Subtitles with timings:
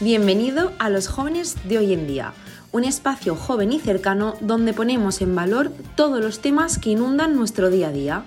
[0.00, 2.32] Bienvenido a los jóvenes de hoy en día,
[2.72, 7.70] un espacio joven y cercano donde ponemos en valor todos los temas que inundan nuestro
[7.70, 8.24] día a día.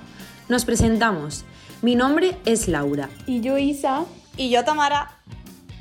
[0.48, 1.44] Nos presentamos.
[1.82, 3.10] Mi nombre es Laura.
[3.28, 4.06] Y yo Isa.
[4.38, 5.18] Y yo Tamara.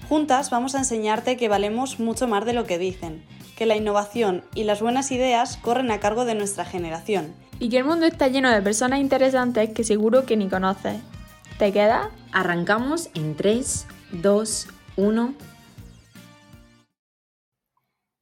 [0.09, 3.25] Juntas vamos a enseñarte que valemos mucho más de lo que dicen,
[3.57, 7.33] que la innovación y las buenas ideas corren a cargo de nuestra generación.
[7.61, 10.97] Y que el mundo está lleno de personas interesantes que seguro que ni conoces.
[11.59, 12.11] ¿Te queda?
[12.33, 14.67] Arrancamos en 3, 2,
[14.97, 15.35] 1.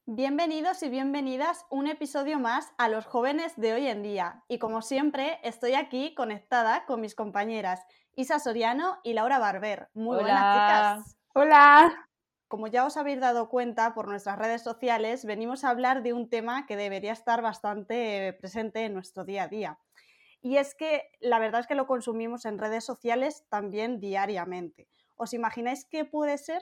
[0.05, 4.43] Bienvenidos y bienvenidas un episodio más a los jóvenes de hoy en día.
[4.49, 9.87] Y como siempre, estoy aquí conectada con mis compañeras Isa Soriano y Laura Barber.
[9.93, 11.17] Muy buenas chicas.
[11.33, 12.09] Hola.
[12.49, 16.29] Como ya os habéis dado cuenta por nuestras redes sociales, venimos a hablar de un
[16.29, 19.79] tema que debería estar bastante presente en nuestro día a día.
[20.41, 24.89] Y es que la verdad es que lo consumimos en redes sociales también diariamente.
[25.15, 26.61] ¿Os imagináis qué puede ser?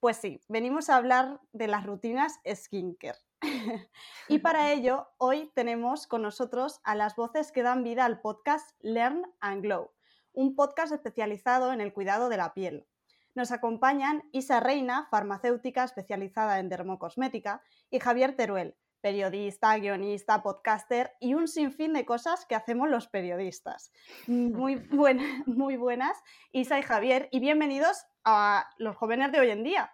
[0.00, 3.18] Pues sí, venimos a hablar de las rutinas skincare.
[4.28, 8.70] y para ello, hoy tenemos con nosotros a las voces que dan vida al podcast
[8.78, 9.90] Learn and Glow,
[10.32, 12.86] un podcast especializado en el cuidado de la piel.
[13.34, 17.60] Nos acompañan Isa Reina, farmacéutica especializada en dermocosmética,
[17.90, 23.92] y Javier Teruel, periodista, guionista, podcaster y un sinfín de cosas que hacemos los periodistas.
[24.26, 24.76] Muy,
[25.46, 26.16] muy buenas,
[26.52, 29.92] Isa y Javier, y bienvenidos a los jóvenes de hoy en día.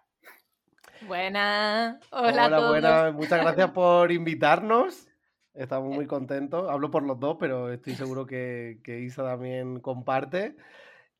[1.07, 5.07] Buenas, hola, hola Buenas, muchas gracias por invitarnos.
[5.53, 6.69] Estamos muy contentos.
[6.69, 10.57] Hablo por los dos, pero estoy seguro que, que Isa también comparte.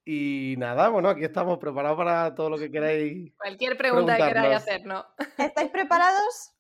[0.04, 3.34] Y nada, bueno, aquí estamos preparados para todo lo que queráis.
[3.38, 5.06] Cualquier pregunta que queráis hacer, ¿no?
[5.38, 6.55] ¿Estáis preparados?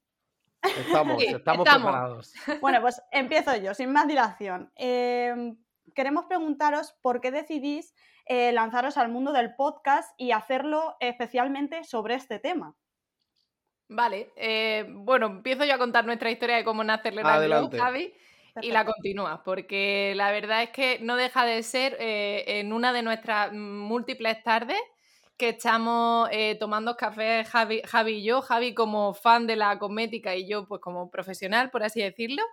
[0.66, 2.34] Estamos, estamos, preparados.
[2.62, 4.72] Bueno, pues empiezo yo, sin más dilación.
[4.76, 5.58] Em,
[5.94, 7.94] queremos preguntaros por qué decidís
[8.26, 12.76] eh, lanzaros al mundo del podcast y hacerlo especialmente sobre este tema.
[13.88, 18.14] Vale, eh, bueno, empiezo yo a contar nuestra historia de cómo nace Learn Javi,
[18.62, 22.94] y la continúa, porque la verdad es que no deja de ser eh, en una
[22.94, 24.80] de nuestras múltiples tardes
[25.38, 26.29] que estamos
[26.59, 30.81] tomando café Javi, Javi, y yo, Javi como fan de la cosmética y yo pues
[30.81, 32.44] como profesional, por así decirlo.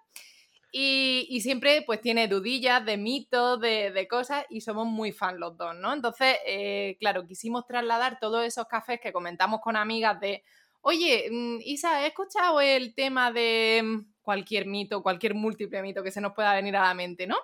[0.74, 5.74] Y, siempre pues tiene dudillas de mitos, de, cosas y somos muy fan los dos,
[5.76, 5.92] ¿no?
[5.92, 10.42] Entonces, eh, claro, quisimos trasladar todos esos cafés que comentamos con amigas de,
[10.80, 16.10] oye, mm, Isa, he escuchado el tema de mm, cualquier mito, cualquier múltiple mito que
[16.10, 17.36] se nos pueda venir a la mente, ¿no?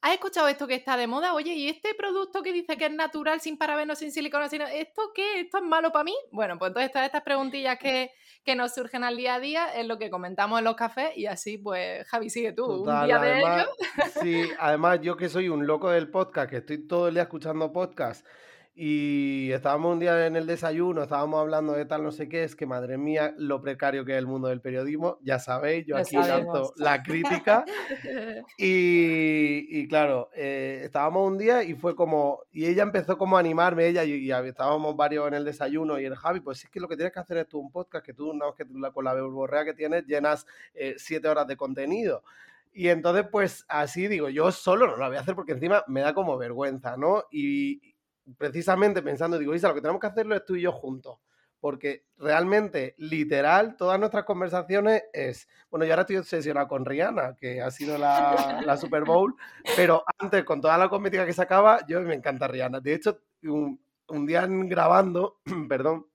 [0.00, 1.34] ¿Has escuchado esto que está de moda?
[1.34, 4.62] Oye, ¿y este producto que dice que es natural, sin parabenos, sin silicona, sin...
[4.62, 5.40] ¿esto qué?
[5.40, 6.14] ¿Esto es malo para mí?
[6.30, 8.12] Bueno, pues entonces todas estas preguntillas que,
[8.56, 11.58] nos surgen al día a día es lo que comentamos en los cafés y así,
[11.58, 12.64] pues, Javi, sigue tú.
[12.64, 13.68] un día de ello.
[14.22, 17.70] Sí, además yo que soy un loco del podcast, que estoy todo el día escuchando
[17.72, 18.24] podcast
[18.80, 22.54] y estábamos un día en el desayuno, estábamos hablando de tal no sé qué, es
[22.54, 26.14] que madre mía, lo precario que es el mundo del periodismo, ya sabéis, yo aquí
[26.14, 27.64] lanzo la crítica.
[28.56, 33.40] y, y, claro, eh, estábamos un día y fue como, y ella empezó como a
[33.40, 36.86] animarme, ella, y, estábamos varios en el desayuno, y el Javi, pues es que lo
[36.86, 39.64] que tienes que hacer es tú un podcast, que tú, una que con la borrea
[39.64, 42.22] que tienes, llenas eh, siete horas de contenido.
[42.72, 46.00] Y entonces, pues así digo, yo solo no lo voy a hacer porque encima me
[46.00, 47.24] da como vergüenza, ¿no?
[47.28, 47.87] Y,
[48.36, 51.18] precisamente pensando, digo, Isa, lo que tenemos que hacerlo es tú y yo juntos.
[51.60, 55.48] Porque realmente, literal, todas nuestras conversaciones es.
[55.70, 59.34] Bueno, yo ahora estoy obsesionado con Rihanna, que ha sido la, la Super Bowl,
[59.74, 62.78] pero antes, con toda la comética que sacaba, yo me encanta Rihanna.
[62.78, 66.06] De hecho, un, un día grabando, perdón,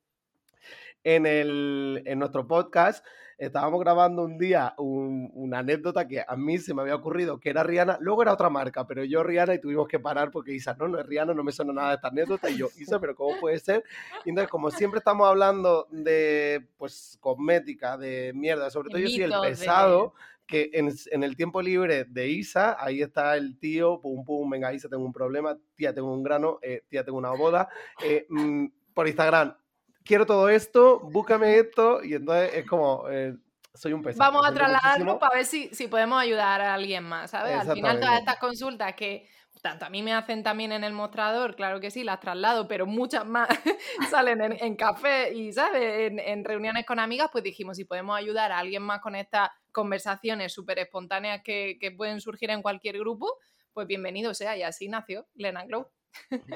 [1.03, 3.05] en, el, en nuestro podcast,
[3.37, 7.63] estábamos grabando un día una anécdota que a mí se me había ocurrido que era
[7.63, 10.87] Rihanna, luego era otra marca, pero yo Rihanna y tuvimos que parar porque Isa, no,
[10.87, 13.39] no es Rihanna, no me suena nada de esta anécdota y yo, Isa, pero ¿cómo
[13.39, 13.83] puede ser?
[14.25, 19.23] Y entonces, como siempre estamos hablando de, pues, cosmética, de mierda, sobre todo yo soy
[19.23, 20.13] el pesado.
[20.45, 24.89] que en, el tiempo libre de Isa, ahí está el tío, pum, pum, venga, Isa,
[24.89, 27.69] tengo un problema, tía, tengo un grano, eh, tía, tengo una boda,
[28.03, 29.55] eh, mm, por Instagram,
[30.03, 33.35] quiero todo esto, búscame esto, y entonces es como, eh,
[33.73, 34.31] soy un pesado.
[34.31, 37.55] Vamos a trasladarlo para ver si, si podemos ayudar a alguien más, ¿sabes?
[37.55, 39.27] Al final todas estas consultas que
[39.61, 42.85] tanto a mí me hacen también en el mostrador, claro que sí, las traslado, pero
[42.85, 43.47] muchas más
[44.11, 46.11] salen en, café y, ¿sabes?
[46.11, 50.51] En, reuniones con amigas, pues dijimos, si podemos ayudar a alguien más con estas conversaciones
[50.51, 53.37] súper espontáneas que, que, pueden surgir en cualquier grupo,
[53.71, 54.57] pues bienvenido sea.
[54.57, 55.87] Y así nació Lena Glow.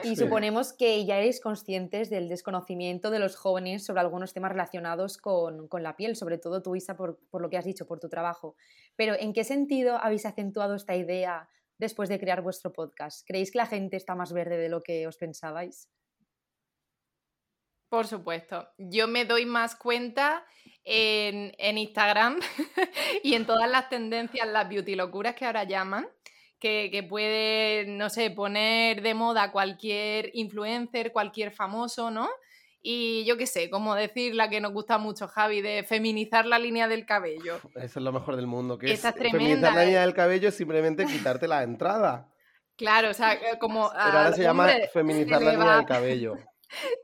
[0.03, 5.17] Y suponemos que ya eres conscientes del desconocimiento de los jóvenes sobre algunos temas relacionados
[5.17, 8.55] con, la piel, sobre todo tú, Isa, por, lo que has dicho, por tu trabajo.
[8.95, 13.25] Pero ¿en qué sentido habéis acentuado esta idea después de crear vuestro podcast?
[13.25, 15.89] ¿Creéis que la gente está más verde de lo que os pensabais?
[17.89, 18.67] Por supuesto.
[18.77, 20.45] Yo me doy más cuenta
[20.83, 22.39] en, Instagram
[23.23, 26.07] y en todas las tendencias, las beauty locuras que ahora llaman,
[26.59, 32.27] que, que, puede, no sé, poner de moda cualquier influencer, cualquier famoso, ¿no?
[32.81, 36.57] Y yo qué sé, como decir la que nos gusta mucho, Javi, de feminizar la
[36.57, 37.57] línea del cabello.
[37.75, 40.05] Eso es lo mejor del mudo, que es, feminizar la línea ¿eh?
[40.05, 42.29] del cabello es simplemente quitarte la entrada.
[42.77, 43.89] Claro, o sea, eh, como...
[43.89, 46.37] Pero ahora se llama feminizar la línea del cabello.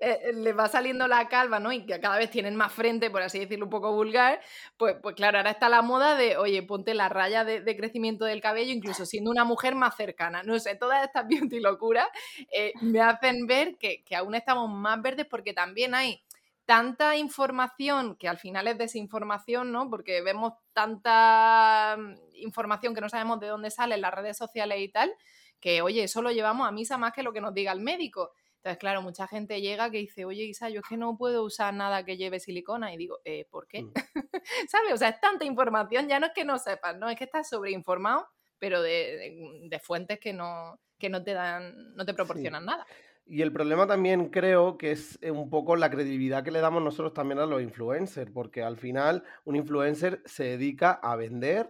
[0.04, 1.72] Eh, eh, le va saliendo la calva, ¿no?
[1.72, 4.42] Y que cada vez tienen más frente, por así decirlo, un poco vulgar,
[4.76, 8.42] pues, pues claro, ahora está la moda de, oye, ponte la raya de, crecimiento del
[8.42, 10.44] cabello, incluso siendo una mujer más cercana.
[10.44, 12.08] No sé, todas estas beauty locuras
[12.52, 16.22] eh, me hacen ver que, que aún estamos más verdes porque también hay
[16.66, 19.90] tanta información que al final es desinformación, ¿no?
[19.90, 24.80] Porque vemos tanta mm, información que no sabemos de dónde sale en las redes sociales
[24.82, 25.14] y tal,
[25.62, 28.32] que oye, eso lo llevamos a misa más que lo que nos diga el médico.
[28.64, 31.74] Entonces, claro, mucha gente llega que dice, oye, Isa, yo es que no puedo usar
[31.74, 32.94] nada que lleve silicona.
[32.94, 33.84] Y digo, eh, ¿por qué?
[33.84, 33.92] Mm.
[34.70, 34.94] ¿Sabes?
[34.94, 37.50] O sea, es tanta información, ya no es que no sepas, no, es que estás
[37.50, 38.26] sobreinformado,
[38.60, 42.88] pero de, fuentes que no, que no te dan, no te proporcionan nada.
[43.26, 46.82] Y el problema también creo que es eh, un poco la credibilidad que le damos
[46.82, 51.70] nosotros también a los influencers, porque al final un influencer se dedica a vender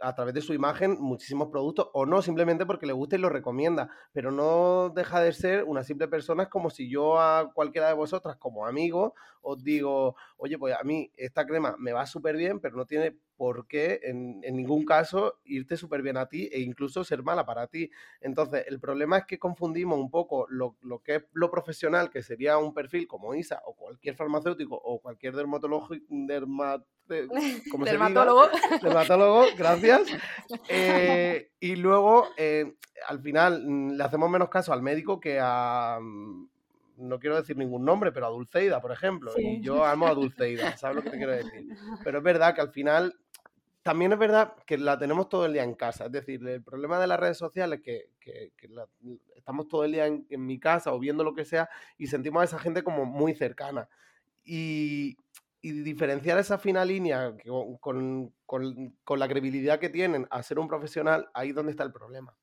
[0.00, 3.28] a, través de su imagen muchísimos productos o no, simplemente porque le gusta y lo
[3.28, 7.88] recomienda, pero no deja de ser una simple persona, es como si yo a cualquiera
[7.88, 12.36] de vosotras como amigo os digo, oye, pues a mí esta crema me va súper
[12.36, 16.60] bien, pero no tiene por qué en, ningún caso irte súper bien a ti e
[16.60, 17.88] incluso ser mala para ti.
[18.20, 22.20] Entonces, el problema es que confundimos un poco lo, lo que es lo profesional, que
[22.20, 28.48] sería un perfil como ISA o cualquier farmacéutico o cualquier dermatólogo, dermat, dermatólogo.
[28.82, 30.02] dermatólogo, gracias.
[30.70, 32.74] Eh, y luego, eh,
[33.06, 36.46] al final, mm, le hacemos menos caso al médico que a mm,
[36.98, 39.32] no quiero decir ningún nombre, pero a Dulceida, por ejemplo.
[39.36, 41.66] Y yo amo a Dulceida, ¿sabes lo que te quiero decir?
[42.04, 43.14] Pero es verdad que al final,
[43.88, 46.04] también es verdad que la tenemos todo el día en casa.
[46.04, 48.52] Es decir, el problema de las redes sociales es que,
[49.34, 52.44] estamos todo el día en, mi casa o viendo lo que sea y sentimos a
[52.44, 53.88] esa gente como muy cercana.
[54.44, 55.16] Y,
[55.62, 57.34] diferenciar esa fina línea
[57.80, 61.92] con, con, la credibilidad que tienen a ser un profesional, ahí es donde está el
[61.92, 62.36] problema.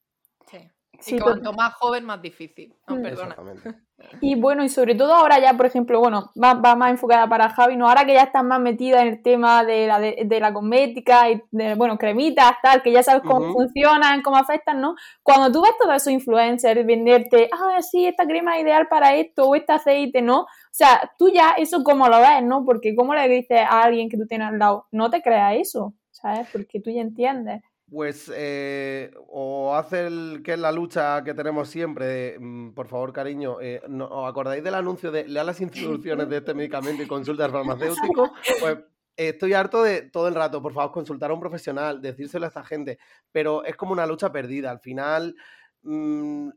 [0.50, 0.71] Sí
[1.07, 2.74] y cuanto más joven, más difícil.
[2.88, 3.02] No, mm.
[3.02, 3.36] perdona.
[4.22, 7.78] Y bueno, y sobre todo ahora ya, por ejemplo, bueno, va, más enfocada para Javi,
[7.78, 7.88] ¿no?
[7.88, 11.42] Ahora que ya estás más metida en el tema de la, de, la cosmética y
[11.52, 14.96] de, bueno, cremitas, tal, que ya sabes cómo funcionan, cómo afectan, ¿no?
[15.24, 19.48] Cuando tú ves todos esos influencers venderte, ah, sí, esta crema es ideal para esto,
[19.48, 20.42] o este aceite, ¿no?
[20.42, 22.66] O sea, tú ya eso cómo lo ves, ¿no?
[22.66, 25.94] Porque cómo le dices a alguien que tú tienes al lado, no te creas eso,
[26.12, 26.48] ¿sabes?
[26.52, 31.69] Porque tú ya entiendes pues eh, o hace el, que es la lucha que tenemos
[31.69, 36.37] siempre, mm, por favor, cariño, eh, ¿os acordáis del anuncio de lea las instrucciones de
[36.37, 38.33] este medicamento y consulta al farmacéutico?
[38.59, 38.77] Pues
[39.15, 42.63] estoy harto de todo el rato, por favor, consultar a un profesional, decírselo a esta
[42.63, 42.97] gente,
[43.31, 44.71] pero es como una lucha perdida.
[44.71, 45.35] Al final,
[45.83, 46.49] mm,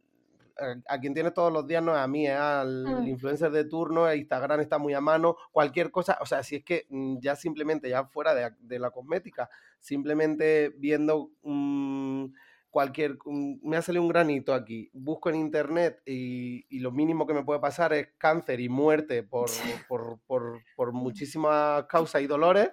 [0.87, 3.09] a quien tienes todos los días no es a mí, es al mm.
[3.09, 6.87] influencer de turno, Instagram está muy a mano, cualquier cosa, o sea, si es que
[6.89, 11.31] mm, ya simplemente, ya fuera de, la cosmética, simplemente viendo
[12.71, 13.17] cualquier,
[13.63, 17.61] me ha salido un granito aquí, busco en internet y, lo mínimo que me puede
[17.61, 19.51] pasar es cáncer y muerte por,
[19.89, 22.71] por, por, por muchísimas causas y dolores,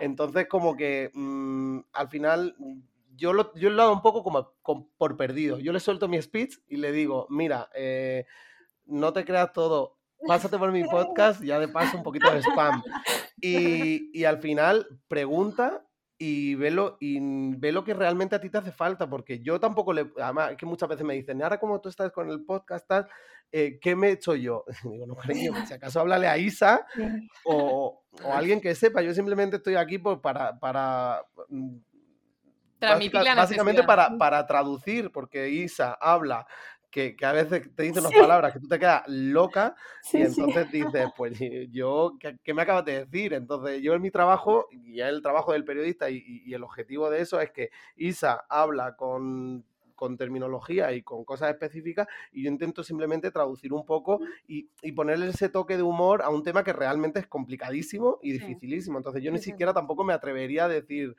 [0.00, 2.56] entonces como que mm, al final
[3.18, 4.54] yo lo, yo lo hago un poco como,
[4.96, 5.58] por perdido.
[5.58, 8.24] Yo le suelto mi speech y le digo, mira, eh,
[8.86, 12.82] no te creas todo, pásate por mi podcast, ya de paso un poquito de spam.
[13.40, 15.84] Y, y al final pregunta
[16.16, 17.20] y ve, lo, y
[17.56, 20.10] ve lo que realmente a ti te hace falta, porque yo tampoco le...
[20.20, 22.90] Además, que muchas veces me dicen, ahora como tú estás con el podcast,
[23.52, 24.64] eh, ¿qué me he hecho yo?
[24.84, 26.86] Digo, no, cariño, si acaso háblale a Isa
[27.44, 31.22] o, o, alguien que sepa, yo simplemente estoy aquí pues, para, para
[32.80, 36.46] básicamente para, para, traducir, porque Isa habla
[36.90, 39.74] que, que, a veces te dice unas palabras que tú te quedas loca
[40.12, 41.38] y entonces dices, pues
[41.70, 43.34] yo, ¿qué, me acabas de decir?
[43.34, 47.20] Entonces yo en mi trabajo, y el trabajo del periodista y, y, el objetivo de
[47.20, 49.64] eso es que Isa habla con
[49.98, 54.92] con terminología y con cosas específicas y yo intento simplemente traducir un poco y, y,
[54.92, 58.96] ponerle ese toque de humor a un tema que realmente es complicadísimo y dificilísimo.
[58.96, 61.16] Entonces yo ni siquiera tampoco me atrevería a decir,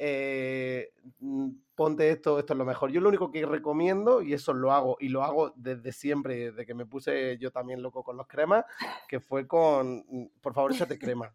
[0.00, 2.90] eh, mm, ponte esto, esto es lo mejor.
[2.90, 6.64] Yo lo único que recomiendo, y eso lo hago, y lo hago desde siempre, desde
[6.64, 8.64] que me puse yo también loco con los cremas,
[9.08, 11.34] que fue con, mm, por favor, échate crema.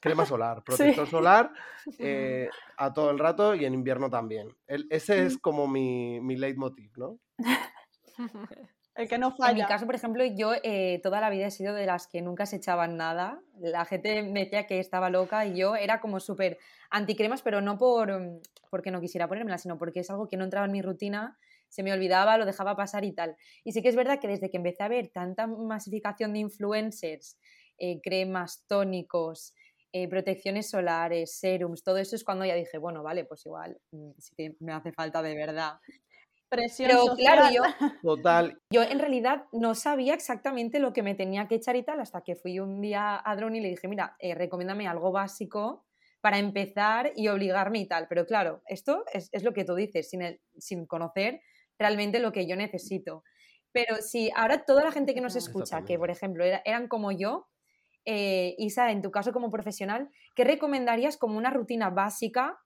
[0.00, 1.52] Crema solar, protector solar
[1.98, 4.48] eh, a todo el rato y en invierno también.
[4.66, 7.18] ese es como mi, mi leitmotiv, ¿no?
[8.94, 9.50] el que no falla.
[9.50, 12.22] En mi caso, por ejemplo, yo eh, toda la vida he sido de las que
[12.22, 13.40] nunca se echaban nada.
[13.58, 16.58] La gente me decía que estaba loca y yo era como súper
[16.90, 20.44] anticremas, pero no por mm, porque no quisiera ponérmela, sino porque es algo que no
[20.44, 21.36] entraba en mi rutina,
[21.68, 23.36] se me olvidaba, lo dejaba pasar y tal.
[23.64, 27.38] Y sí que es verdad que desde que empecé a ver tanta masificación de influencers,
[27.78, 29.54] eh, cremas, tónicos,
[29.92, 34.10] eh, protecciones solares, serums, todo eso es cuando ya dije, bueno, vale, pues igual mm,
[34.18, 35.74] sí que me hace falta de verdad.
[36.48, 37.62] Presión Pero claro, yo,
[38.02, 38.58] Total.
[38.72, 42.22] yo en realidad no sabía exactamente lo que me tenía que echar y tal hasta
[42.22, 45.84] que fui un día a Drone y le dije, mira, eh, recomiéndame algo básico
[46.20, 48.06] para empezar y obligarme y tal.
[48.08, 51.40] Pero claro, esto es, lo que tú dices, sin, sin conocer
[51.78, 53.24] realmente lo que yo necesito.
[53.72, 57.48] Pero si ahora toda la gente que nos escucha, que por ejemplo eran como yo,
[58.04, 62.58] eh, Isa, en tu caso como profesional, ¿qué recomendarías como una rutina básica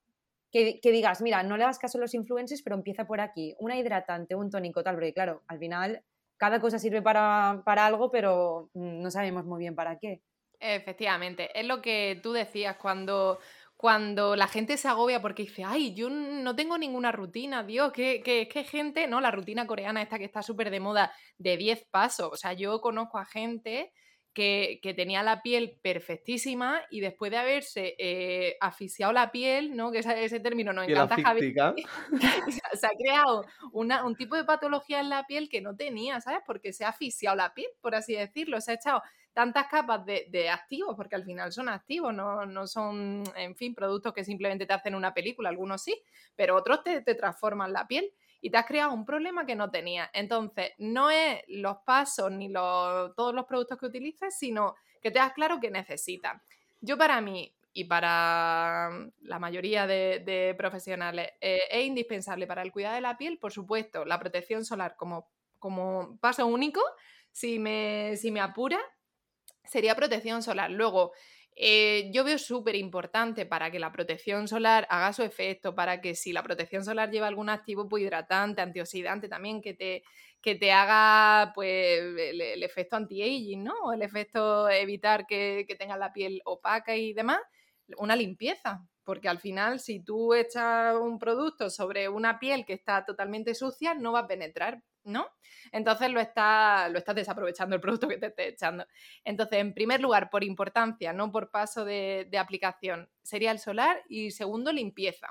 [0.50, 3.76] que, digas, mira, no le hagas caso a los influencers, pero empieza por aquí, una
[3.76, 6.04] hidratante, un tónico, tal, porque claro, al final
[6.36, 10.22] cada cosa sirve para, algo, pero mm, no sabemos muy bien para qué.
[10.66, 13.38] Efectivamente, es lo que tú decías cuando,
[13.76, 18.22] cuando la gente se agobia porque dice, ay, yo no tengo ninguna rutina, Dios, que,
[18.22, 19.20] que, que gente, ¿no?
[19.20, 22.80] La rutina coreana esta que está súper de moda de 10 pasos, o sea, yo
[22.80, 23.92] conozco a gente
[24.34, 29.92] que, tenía la piel perfectísima y después de haberse eh, asfixiado la piel, ¿no?
[29.92, 31.54] que ese, ese término nos encanta, Javi,
[32.74, 36.40] se ha creado una, un tipo de patología en la piel que no tenía, ¿sabes?
[36.44, 39.02] Porque se ha asfixiado la piel, por así decirlo, se ha echado
[39.34, 44.14] tantas capas de, activos, porque al final son activos, no, no, son, en fin, productos
[44.14, 46.00] que simplemente te hacen una película, algunos sí,
[46.36, 48.10] pero otros te, transforman la piel
[48.40, 50.08] y te has creado un problema que no tenías.
[50.12, 55.32] Entonces, no es los pasos ni todos los productos que utilices, sino que te das
[55.32, 56.40] claro que necesitas.
[56.80, 58.88] Yo para mí y para
[59.22, 64.04] la mayoría de, profesionales eh, es indispensable para el cuidado de la piel, por supuesto,
[64.04, 65.26] la protección solar como,
[65.58, 66.80] como paso único,
[67.32, 68.78] si me, si me apura,
[69.64, 70.70] sería protección solar.
[70.70, 71.12] Luego,
[71.56, 76.14] eh, yo veo súper importante para que la protección solar haga su efecto, para que
[76.14, 80.02] si la protección solar lleva algún activo hidratante, antioxidante también, que te,
[80.40, 83.92] que te haga pues, el, efecto anti-aging, ¿no?
[83.92, 87.40] el efecto evitar que, que tengas la piel opaca y demás,
[87.98, 88.84] una limpieza.
[89.04, 93.94] Porque al final, si tú echas un producto sobre una piel que está totalmente sucia,
[93.94, 95.28] no va a penetrar ¿no?
[95.72, 98.86] Entonces lo, está, lo estás desaprovechando el producto que te esté echando.
[99.24, 104.30] Entonces, en primer lugar, por importancia, no por paso de, aplicación, sería el solar y
[104.30, 105.28] segundo, limpieza.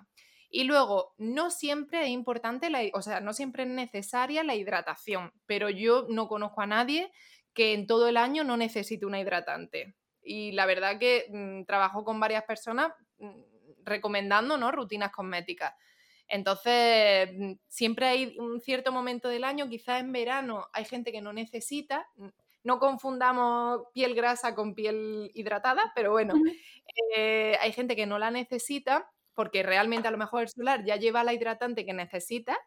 [0.49, 5.33] Y luego, no siempre es importante, la, o sea, no siempre es necesaria la hidratación,
[5.45, 7.11] pero yo no conozco a nadie
[7.53, 9.95] que en todo el año no necesite una hidratante.
[10.21, 13.41] Y la verdad que mm, trabajo con varias personas mm,
[13.83, 14.71] recomendando ¿no?
[14.71, 15.73] rutinas cosméticas.
[16.27, 21.21] Entonces, mm, siempre hay un cierto momento del año, quizás en verano hay gente que
[21.21, 22.07] no necesita,
[22.63, 26.33] no confundamos piel grasa con piel hidratada, pero bueno,
[27.15, 30.95] eh, hay gente que no la necesita porque realmente a lo mejor el solar ya
[30.95, 32.57] lleva la hidratante que necesita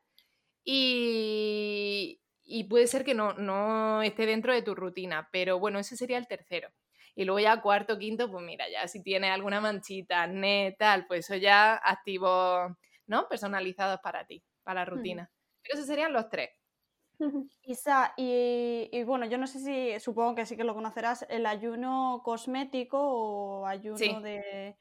[0.64, 2.20] y,
[2.68, 6.26] puede ser que no, no, esté dentro de tu rutina, pero bueno, ese sería el
[6.26, 6.68] tercero.
[7.14, 11.24] Y luego ya cuarto, quinto, pues mira, ya si tiene alguna manchita, net, tal, pues
[11.24, 13.28] eso ya activo ¿no?
[13.28, 15.30] Personalizados para ti, para la rutina.
[15.62, 16.50] Pero esos serían los tres.
[17.62, 22.20] Isa, y, bueno, yo no sé si, supongo que sí que lo conocerás, el ayuno
[22.24, 24.76] cosmético o ayuno de,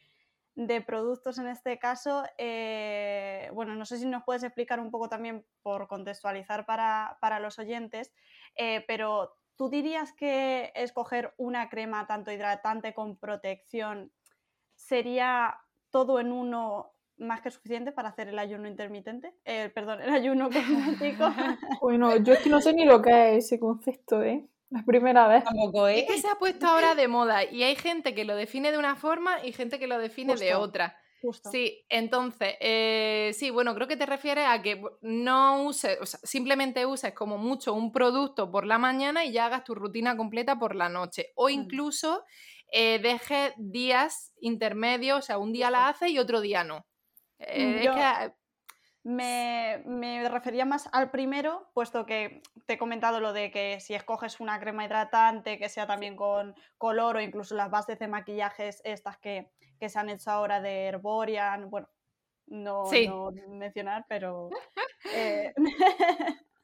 [0.86, 2.24] productos en este caso.
[2.38, 7.58] Eh, bueno, no sé si nos puedes explicar un poco también por contextualizar para, los
[7.58, 8.13] oyentes,
[8.55, 14.12] eh, pero ¿tú dirías que escoger una crema tanto hidratante con protección
[14.75, 15.58] sería
[15.89, 20.50] todo en uno más que suficiente para hacer el ayuno intermitente, eh, perdón, el ayuno
[20.50, 21.26] cosmético.
[21.82, 24.46] bueno, yo es que no sé ni lo que es ese concepto, ¿eh?
[24.70, 25.44] La primera vez.
[25.44, 26.00] ¿eh?
[26.00, 28.78] Es que se ha puesto ahora de moda y hay gente que lo define de
[28.78, 30.98] una forma y gente que lo define de otra.
[31.22, 31.50] Justo.
[31.50, 36.20] Sí, entonces, eh, sí, bueno, creo que te refieres a que no uses, o sea,
[36.24, 40.60] simplemente uses como mucho un producto por la mañana y ya hagas tu rutina completa
[40.60, 41.32] por la noche.
[41.36, 41.52] O mm.
[41.52, 42.26] incluso
[42.74, 46.86] dejes días intermedios, o sea, un día la haces y otro día no.
[47.39, 48.34] Eh, ah,
[49.06, 54.39] me, refería más al primero, puesto que te he comentado lo de que si escoges
[54.39, 59.18] una crema hidratante que sea también con color o incluso las bases de maquillajes estas
[59.20, 61.88] que, se han hecho ahora de Herborian, bueno,
[62.48, 62.84] no,
[63.48, 64.50] mencionar, pero...
[65.13, 65.54] Eh,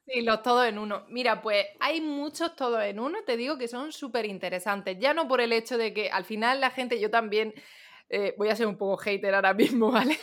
[0.04, 1.04] sí, los todos en uno.
[1.08, 4.98] Mira, pues hay muchos todos en uno, te digo que son súper interesantes.
[4.98, 7.54] Ya no por el hecho de que al final la gente, yo también
[8.14, 10.18] eh, voy a ser un poco hater ahora mismo, ¿vale?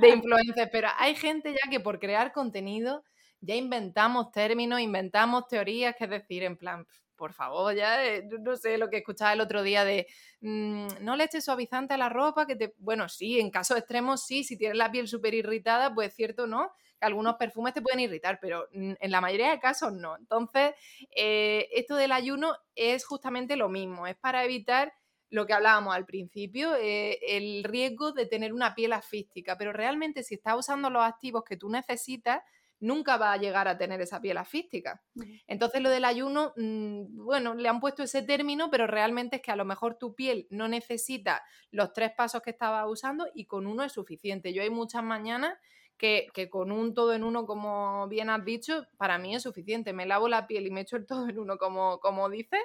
[0.00, 3.04] De influencers, pero hay gente ya que por crear contenido
[3.40, 6.86] ya inventamos términos, inventamos teorías, que es decir, en plan,
[7.16, 10.06] por favor, ya eh, no sé lo que escuchaba el otro día de
[10.40, 12.74] mm, no le eches suavizante a la ropa, que te.
[12.78, 16.72] Bueno, sí, en casos extremos sí, si tienes la piel súper irritada, pues cierto, ¿no?
[16.98, 20.16] Que algunos perfumes te pueden irritar, pero en la mayoría de casos no.
[20.16, 20.72] Entonces,
[21.14, 24.94] eh, esto del ayuno es justamente lo mismo, es para evitar
[25.30, 30.22] lo que hablábamos al principio, eh, el riesgo de tener una piel asfística, pero realmente
[30.22, 32.42] si estás usando los activos que tú necesitas,
[32.80, 35.02] nunca va a llegar a tener esa piel asfística.
[35.46, 39.50] Entonces lo del ayuno, mm, bueno, le han puesto ese término, pero realmente es que
[39.50, 43.66] a lo mejor tu piel no necesita los tres pasos que estaba usando y con
[43.66, 44.52] uno es suficiente.
[44.52, 45.54] Yo hay muchas mañanas
[45.96, 49.92] que, que, con un todo en uno, como bien has dicho, para mí es suficiente.
[49.92, 52.60] Me lavo la piel y me echo el todo en uno, como, como dices,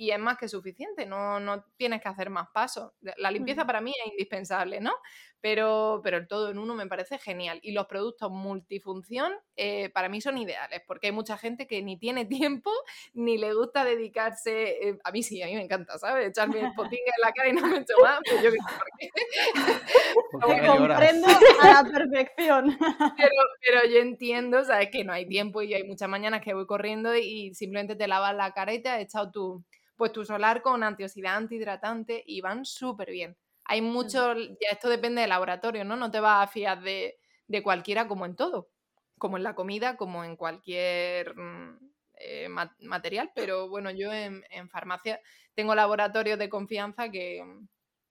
[0.00, 2.90] y es más que suficiente, no, no tienes que hacer más pasos.
[3.18, 4.94] La limpieza para mí es indispensable, ¿no?
[5.42, 7.60] Pero, pero el todo en uno me parece genial.
[7.62, 11.98] Y los productos multifunción eh, para mí son ideales, porque hay mucha gente que ni
[11.98, 12.70] tiene tiempo
[13.12, 14.88] ni le gusta dedicarse.
[14.88, 16.28] Eh, a mí sí, a mí me encanta, ¿sabes?
[16.28, 18.58] Echarme el potín en la cara y no me echo más, pues yo qué
[20.46, 21.28] Te comprendo
[21.60, 22.78] a la perfección.
[23.18, 24.88] Pero, pero yo entiendo, ¿sabes?
[24.90, 28.34] Que no hay tiempo y hay muchas mañanas que voy corriendo y simplemente te lavas
[28.34, 29.64] la cara y te has echado tu
[30.00, 33.36] pues tu solar con antioxidante, hidratante y van súper bien.
[33.66, 35.94] Hay mucho, ya esto depende del laboratorio, ¿no?
[35.94, 37.18] No te vas a fiar de,
[37.62, 38.70] cualquiera como en todo,
[39.18, 41.78] como en la comida, como en cualquier mm,
[42.14, 45.20] eh, material, pero bueno, yo en, farmacia
[45.54, 47.44] tengo laboratorios de confianza que,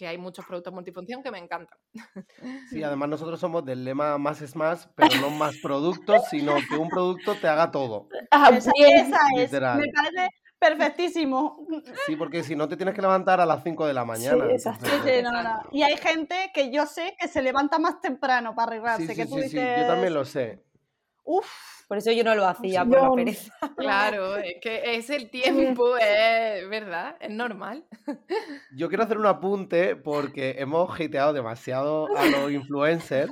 [0.02, 1.80] hay muchos productos multifunción que me encantan.
[2.70, 6.78] Sí, además nosotros somos del lema más es más, pero no más productos, sino que
[6.78, 8.08] un producto te haga todo.
[8.30, 8.72] Ah, esa,
[9.36, 9.52] es.
[9.52, 10.30] Me parece
[10.60, 11.66] Perfectísimo.
[12.06, 14.46] Sí, porque si no te tienes que levantar a las 5 de la mañana.
[14.58, 14.70] Sí,
[15.72, 19.16] Y hay gente que yo sé que se levanta más temprano para arreglarse.
[19.16, 19.80] que tú dices...
[19.80, 20.62] yo también lo sé.
[21.24, 21.48] Uf,
[21.90, 23.52] por eso yo no lo hacía, por la pereza.
[23.76, 27.84] Claro, es que es el tiempo, es verdad, es normal.
[28.76, 33.32] Yo quiero hacer un apunte porque hemos hateado demasiado a los influencers,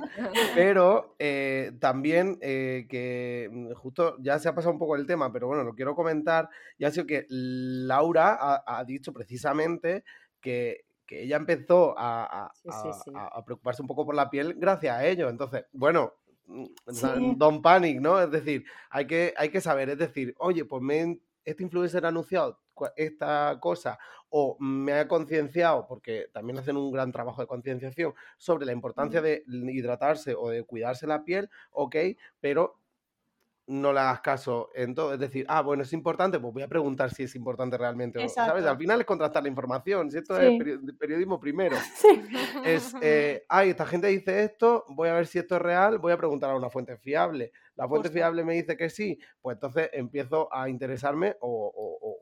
[0.56, 5.32] pero eh, también eh, que mm, justo ya se ha pasado un poco el tema,
[5.32, 6.48] pero bueno, lo quiero comentar,
[6.80, 10.02] ya ha sido que Laura ha, dicho precisamente
[10.40, 15.30] que, ella empezó a, a, preocuparse un poco por la piel gracias a ello.
[15.30, 16.12] Entonces, bueno,
[16.48, 18.20] Mm, Don Panic, ¿no?
[18.20, 22.08] Es decir, hay que, hay que saber, es decir, oye, pues me, este influencer ha
[22.08, 22.58] anunciado
[22.96, 23.98] esta cosa
[24.30, 29.20] o me ha concienciado, porque también hacen un gran trabajo de concienciación sobre la importancia
[29.20, 31.96] de hidratarse o de cuidarse la piel, ok,
[32.40, 32.78] pero
[33.68, 35.12] no le hagas caso en todo.
[35.12, 38.26] Es decir, ah, bueno, es importante, pues voy a preguntar si es importante realmente.
[38.28, 38.64] ¿Sabes?
[38.64, 40.10] Al final es contrastar la información.
[40.10, 40.60] Si esto es
[40.98, 41.76] periodismo primero.
[41.98, 42.08] Sí.
[42.64, 46.12] Es, eh, ay, esta gente dice esto, voy a ver si esto es real, voy
[46.12, 47.50] a preguntar a una fuente fiable.
[47.74, 52.17] La fuente fiable me dice que sí, pues entonces empiezo a interesarme o,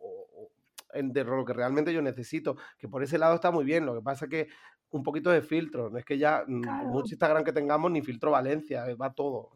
[1.02, 2.56] de lo que realmente yo necesito.
[2.78, 3.86] Que por ese lado está muy bien.
[3.86, 4.48] Lo que pasa es que
[4.90, 5.90] un poquito de filtro.
[5.90, 9.50] No es que ya mm, mucho Instagram que tengamos ni filtro Valencia, eh, va todo.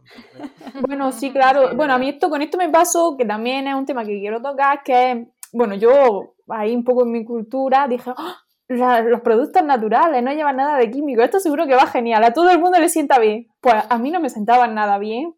[0.86, 1.74] Bueno, sí, claro.
[1.74, 4.40] Bueno, a mí esto con esto me pasó, que también es un tema que quiero
[4.40, 8.36] tocar, que bueno, yo ahí un poco en mi cultura dije, ¡Ah!
[8.68, 12.50] los productos naturales no llevan nada de químico, esto seguro que va genial, a todo
[12.50, 13.48] el mundo le sienta bien.
[13.60, 15.34] Pues a mí no me sentaban nada bien,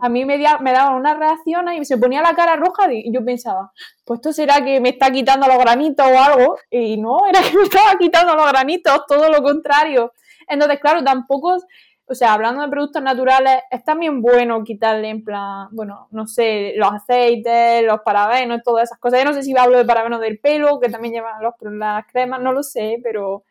[0.00, 3.24] a mí me, me daban una reacción y se ponía la cara roja y yo
[3.24, 3.72] pensaba,
[4.04, 6.56] pues esto será que me está quitando los granitos o algo.
[6.70, 10.12] Y no, era que me estaba quitando los granitos, todo lo contrario.
[10.46, 11.56] Entonces, claro, tampoco,
[12.04, 16.74] o sea, hablando de productos naturales, es también bueno quitarle en plan, bueno, no sé,
[16.76, 19.20] los aceites, los parabenos, todas esas cosas.
[19.20, 22.40] Yo no sé si hablo de parabenos del pelo, que también llevan los, las cremas,
[22.40, 23.44] no lo sé, pero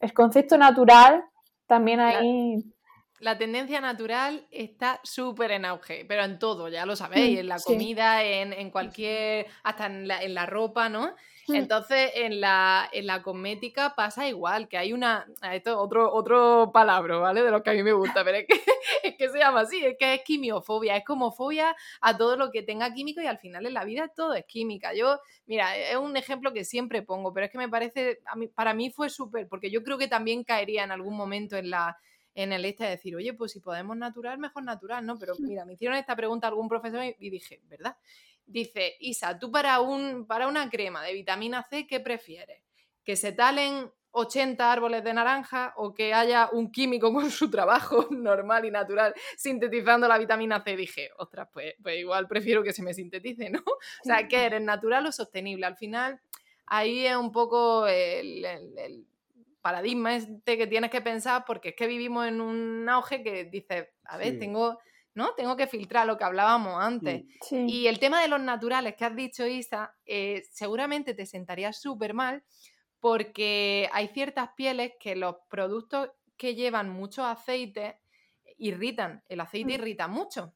[0.00, 1.24] el concepto natural
[1.66, 2.64] también ahí
[3.20, 7.48] la tendencia natural está súper en auge, pero en todo, ya lo sabéis, mm, en
[7.48, 11.14] la comida, en, cualquier, hasta en la, en la ropa, ¿no?
[11.48, 11.54] Mm.
[11.54, 17.16] Entonces, en la, en la cosmética pasa igual, que hay una, esto otro, otro palabra,
[17.16, 17.42] ¿vale?
[17.42, 18.54] De lo que a mí me gusta, pero es que,
[19.02, 22.50] es que se llama así, es que es quimiofobia, es como fobia a todo lo
[22.50, 24.94] que tenga químico y al final en la vida todo es química.
[24.94, 28.48] Yo, mira, es un ejemplo que siempre pongo, pero es que me parece, a mí,
[28.48, 31.98] para mí fue súper, porque yo creo que también caería en algún momento en la
[32.34, 35.18] en el este de decir, oye, pues si podemos natural, mejor natural, ¿no?
[35.18, 37.96] Pero mira, me hicieron esta pregunta algún profesor y dije, ¿verdad?
[38.46, 42.62] Dice, Isa, tú para, un, para una crema de vitamina C, ¿qué prefieres?
[43.04, 48.08] ¿Que se talen 80 árboles de naranja o que haya un químico con su trabajo
[48.10, 52.82] normal y natural sintetizando la vitamina C, dije, ostras, pues, pues igual prefiero que se
[52.82, 53.60] me sintetice, ¿no?
[53.60, 55.66] O sea, ¿qué eres natural o sostenible?
[55.66, 56.20] Al final,
[56.66, 59.06] ahí es un poco el,
[59.60, 63.94] paradigma este que tienes que pensar porque es que vivimos en un auge que dice,
[64.04, 64.78] a ver, tengo
[65.14, 65.34] ¿no?
[65.34, 67.24] Tengo que filtrar lo que hablábamos antes.
[67.50, 67.68] Mm.
[67.68, 72.14] Y el tema de los naturales que has dicho, Isa, eh, seguramente te sentaría súper
[72.14, 72.44] mal
[73.00, 78.00] porque hay ciertas pieles que los productos que llevan mucho aceite
[78.58, 79.24] irritan.
[79.28, 79.74] El aceite mm.
[79.80, 80.54] irrita mucho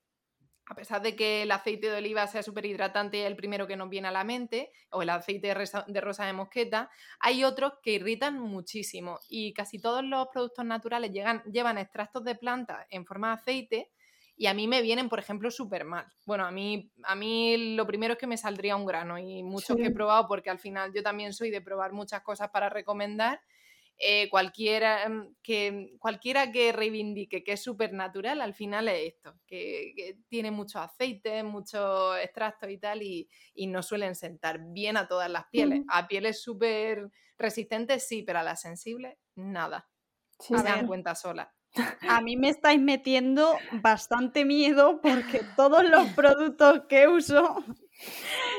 [0.66, 3.90] a pesar de que el aceite de oliva sea súper hidratante el primero que nos
[3.90, 8.38] viene a la mente, o el aceite de, rosa de mosqueta, hay otros que irritan
[8.38, 13.90] muchísimo y casi todos los productos naturales llevan extractos de plantas en forma de aceite
[14.36, 16.06] y a mí me vienen, por ejemplo, súper mal.
[16.24, 19.76] Bueno, a mí, a mí lo primero es que me saldría un grano y muchos
[19.76, 23.40] que he probado porque al final yo también soy de probar muchas cosas para recomendar
[23.98, 30.16] eh, cualquiera, mm, que, cualquiera que reivindique que es supernatural, al final es esto, que,
[30.28, 33.28] tiene mucho aceite, mucho extracto y tal, y,
[33.68, 35.82] no suelen sentar bien a todas las pieles.
[35.88, 39.88] A pieles súper resistentes sí, pero a las sensibles, nada.
[40.38, 41.54] se dan cuenta sola.
[42.08, 47.64] A mí me estáis metiendo bastante miedo porque todos los productos que uso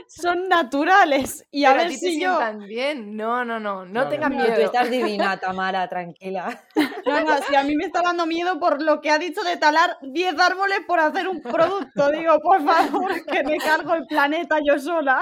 [0.08, 1.46] son naturales.
[1.52, 2.40] Y a ver si yo.
[2.68, 3.16] Bien.
[3.16, 4.54] No, no, no, no tengas miedo.
[4.56, 6.64] Tú estás divina, Tamara, tranquila.
[7.06, 9.58] No, no, si a mí me está dando miedo por lo que ha dicho de
[9.58, 12.10] talar 10 árboles por hacer un producto.
[12.12, 15.22] Digo, por favor, que me cargo el planeta yo sola.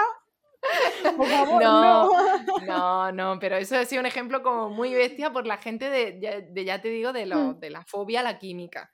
[1.17, 2.09] Por favor, no,
[2.67, 6.47] no, no, pero eso ha sido un ejemplo como muy bestia por la gente de,
[6.51, 7.59] de ya te digo, de, lo, mm.
[7.59, 8.91] de la fobia a la química.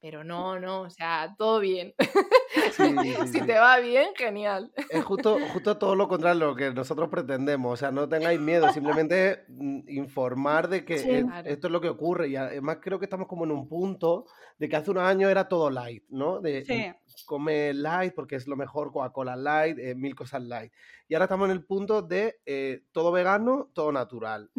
[0.00, 1.94] Pero no, no, o sea, todo bien.
[3.32, 4.72] si te va bien, genial.
[4.90, 7.72] Es justo, justo todo lo contrario a lo que nosotros pretendemos.
[7.72, 12.28] O sea, no tengáis miedo, simplemente mm, informar de que esto es lo que ocurre.
[12.28, 14.26] Y además creo que estamos como en un punto
[14.58, 16.40] de que hace unos años era todo light, ¿no?
[16.40, 20.72] De mm, comer light porque es lo mejor, Coca-Cola light, eh, mil cosas light.
[21.08, 24.50] Y ahora estamos en el punto de eh, todo vegano, todo natural.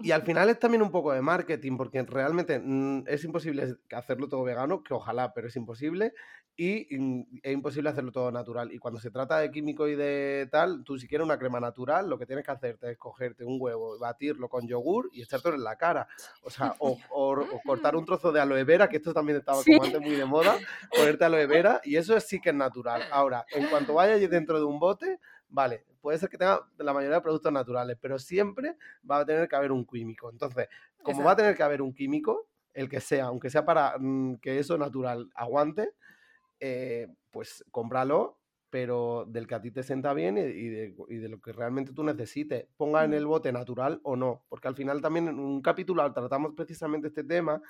[0.00, 4.28] Y al final es también un poco de marketing, porque realmente mm, es imposible hacerlo
[4.28, 6.14] todo vegano, que ojalá, pero es imposible,
[6.56, 8.72] y mm, es imposible hacerlo todo natural.
[8.72, 12.08] Y cuando se trata de químico y de tal, tú si quieres una crema natural,
[12.08, 15.64] lo que tienes que hacerte es cogerte un huevo, batirlo con yogur y echártelo en
[15.64, 16.06] la cara.
[16.42, 16.98] O sea, o,
[17.64, 20.56] cortar un trozo de aloe vera, que esto también estaba como antes muy de moda,
[20.94, 23.02] ponerte aloe vera, y eso sí que es natural.
[23.12, 25.18] Ahora, en cuanto vayas dentro de un bote,
[25.52, 28.76] vale, puede ser que tenga la mayoría de productos naturales, pero siempre
[29.08, 30.30] va a tener que haber un químico.
[30.30, 30.68] Entonces,
[31.02, 34.38] como va a tener que haber un químico, el que sea, aunque sea para mm,
[34.38, 35.92] que eso natural aguante,
[36.58, 38.38] eh, pues cómpralo,
[38.70, 40.68] pero del que a ti te sienta bien y,
[41.18, 42.66] de, lo que realmente tú necesites.
[42.76, 46.54] Ponga en el bote natural o no, porque al final también en un capítulo tratamos
[46.56, 47.60] precisamente este tema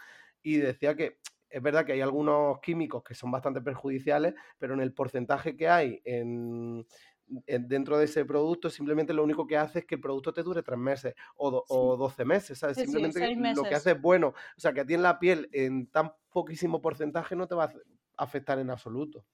[0.43, 1.19] y decía que
[1.53, 5.69] es verdad que hay algunos químicos que son bastante perjudiciales, pero en el porcentaje que
[5.69, 6.87] hay en,
[7.27, 10.63] dentro de ese producto simplemente lo único que hace es que el producto te dure
[10.63, 12.77] tres meses o, o 12 meses, ¿sabes?
[12.77, 14.29] simplemente lo que hace es bueno.
[14.57, 17.65] O sea, que a ti en la piel en tan poquísimo porcentaje no te va
[17.65, 17.73] a
[18.17, 19.25] afectar en absoluto.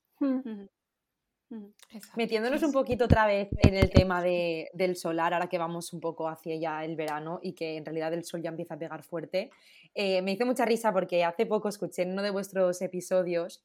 [2.14, 6.01] Metiéndonos un poquito otra vez en el tema de, del solar, ahora que vamos un
[6.01, 9.03] poco hacia ya el verano y que en realidad el sol ya empieza a pegar
[9.03, 9.51] fuerte,
[9.94, 13.64] eh, me hizo mucha risa porque hace poco escuché en uno de vuestros episodios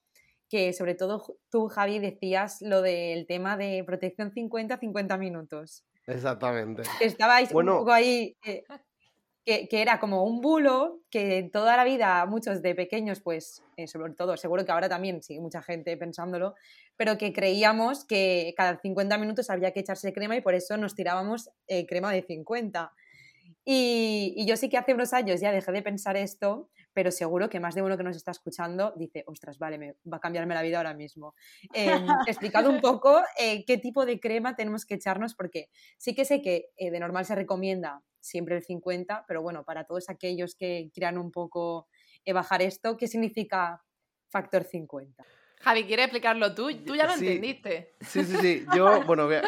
[0.53, 5.83] que sobre todo tú, Javi, decías lo del tema de protección 50-50 minutos.
[6.05, 6.83] Exactamente.
[7.01, 8.63] Estabais un poco ahí, eh,
[9.43, 14.13] que, era como un bulo que toda la vida muchos de pequeños, pues eh, sobre
[14.13, 16.53] todo, seguro que ahora también sigue mucha gente pensándolo,
[16.97, 20.93] pero que creíamos que cada 50 minutos había que echarse crema y por eso nos
[20.93, 22.93] tirábamos eh, crema de 50.
[23.65, 27.49] Y, y, yo sí que hace unos años ya dejé de pensar esto pero seguro
[27.49, 30.53] que más de uno que nos está escuchando dice, ostras, vale, me va a cambiarme
[30.53, 31.35] la vida ahora mismo.
[31.75, 36.23] Eh, explicado un poco eh, qué tipo de crema tenemos que echarnos, porque sí que
[36.23, 40.55] sé que eh, de normal se recomienda siempre el 50, pero bueno, para todos aquellos
[40.55, 41.87] que quieran un poco
[42.25, 43.83] eh, bajar esto, ¿qué significa
[44.29, 45.23] factor 50?
[45.63, 46.69] Javi, ¿quieres explicarlo tú?
[46.85, 47.95] Tú ya lo entendiste.
[48.01, 48.65] Sí, sí, sí.
[48.75, 49.43] Yo, bueno, voy a,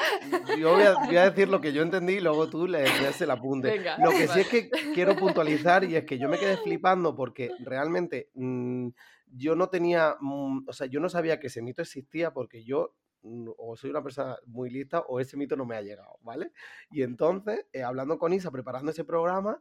[0.58, 3.84] yo voy a, decir lo que yo entendí y luego tú le das el apunte.
[4.00, 7.52] lo que sí es que quiero puntualizar y es que yo me quedé flipando porque
[7.60, 8.88] realmente mm,
[9.28, 12.96] yo no tenía, mm, o sea, yo no sabía que ese mito existía porque yo
[13.24, 16.54] mm, o soy una persona muy lista o ese mito no me ha llegado, ¿vale?
[16.92, 19.60] Y entonces, eh, hablando con Isa, preparando ese programa,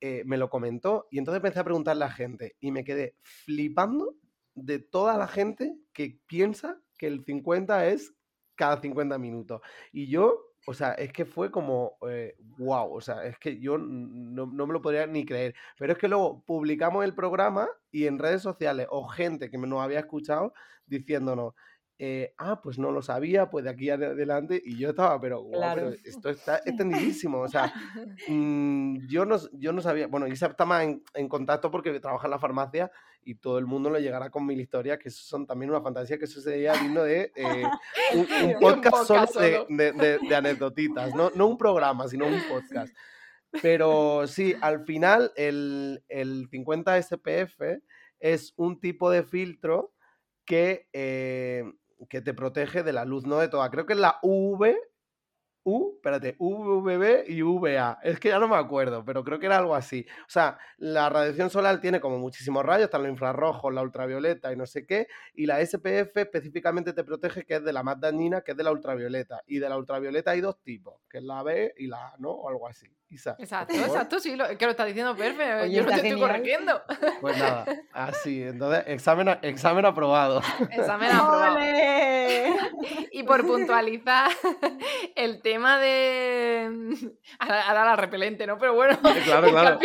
[0.00, 3.14] eh, me lo comentó y entonces empecé a preguntarle a la gente y me quedé
[3.22, 4.16] flipando
[4.54, 8.14] de toda la gente que piensa que el 50 es
[8.54, 9.60] cada 50 minutos.
[9.92, 12.36] Y yo, o sea, es que fue como, wow, eh,
[12.92, 15.54] o sea, es que yo no, me lo podría ni creer.
[15.78, 19.80] Pero es que luego publicamos el programa y en redes sociales o gente que nos
[19.80, 20.52] había escuchado
[20.86, 21.54] diciéndonos,
[22.04, 25.90] eh, ah, pues no lo sabía, pues de aquí adelante, y yo estaba, pero, pero
[26.04, 27.72] esto está extendidísimo, o sea,
[28.26, 32.32] mm, yo, no, yo no sabía, bueno, Isa está más en, contacto porque trabaja en
[32.32, 32.90] la farmacia
[33.22, 36.24] y todo el mundo le llegará con mil historias, que son también una fantasía, que
[36.24, 37.62] eso sería digno de eh,
[38.14, 42.92] un, podcast, solo, De, de, anecdotitas, no, no un programa, sino un podcast.
[43.62, 47.60] Pero sí, al final el, el 50 SPF
[48.18, 49.92] es un tipo de filtro
[50.44, 51.62] que eh,
[52.08, 53.70] que te protege de la luz, no de toda.
[53.70, 54.74] Creo que es la UV,
[55.64, 57.98] U, espérate, UVB y UVA.
[58.02, 60.04] Es que ya no me acuerdo, pero creo que era algo así.
[60.26, 64.56] O sea, la radiación solar tiene como muchísimos rayos, están los infrarrojos, la ultravioleta y
[64.56, 68.40] no sé qué, y la SPF específicamente te protege que es de la más dañina,
[68.40, 69.42] que es de la ultravioleta.
[69.46, 72.30] Y de la ultravioleta hay dos tipos, que es la B y la A, ¿no?
[72.30, 72.86] O algo así.
[73.08, 75.66] exacto, exacto, sí, lo, que lo está diciendo perfecto.
[75.66, 76.82] Yo no te estoy corrigiendo.
[77.20, 80.42] Pues nada, así, entonces, examen, examen aprobado.
[80.70, 81.58] Examen aprobado.
[83.12, 84.30] y por puntualizar
[85.16, 86.70] el tema de.
[87.38, 88.58] Ahora la repelente, ¿no?
[88.58, 88.98] Pero bueno.
[89.24, 89.78] Claro, claro.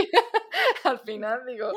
[0.83, 1.71] Al, final, digo,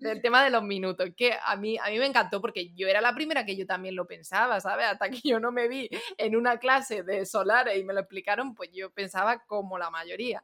[0.00, 3.00] del tema de los minutos, que a mí, a mí me encantó porque yo era
[3.00, 4.86] la primera que yo también lo pensaba, ¿sabes?
[4.86, 8.54] Hasta que yo no me vi en una clase de solares y me lo explicaron,
[8.54, 10.42] pues yo pensaba como la mayoría.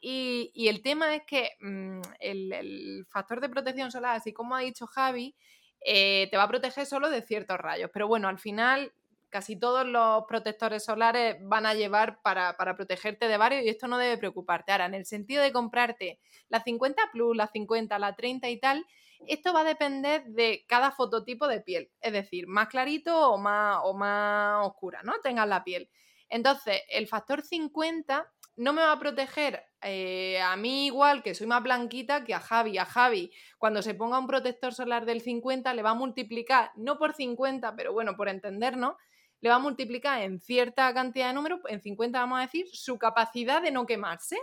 [0.00, 4.56] Y, y el tema es que mm, el, el, factor de protección solar, así como
[4.56, 5.36] ha dicho Javi,
[5.84, 7.90] eh, te va a proteger solo de ciertos rayos.
[7.92, 8.92] Pero bueno, al final
[9.32, 13.96] casi todos los protectores solares van a llevar para, protegerte de varios y esto no
[13.96, 14.72] debe preocuparte.
[14.72, 18.86] Ahora, en el sentido de comprarte la 50 Plus, la 50, la 30 y tal,
[19.26, 23.80] esto va a depender de cada fototipo de piel, es decir, más clarito o más,
[23.84, 25.14] o más oscura, ¿no?
[25.22, 25.88] Tengas la piel.
[26.28, 31.46] Entonces, el factor 50 no me va a proteger eh, a mí igual, que soy
[31.46, 32.76] más blanquita, que a Javi.
[32.76, 36.98] A Javi, cuando se ponga un protector solar del 50, le va a multiplicar, no
[36.98, 38.96] por 50, pero bueno, por entendernos,
[39.42, 42.96] le va a multiplicar en cierta cantidad de números, en 50 vamos a decir, su
[42.96, 44.38] capacidad de no quemarse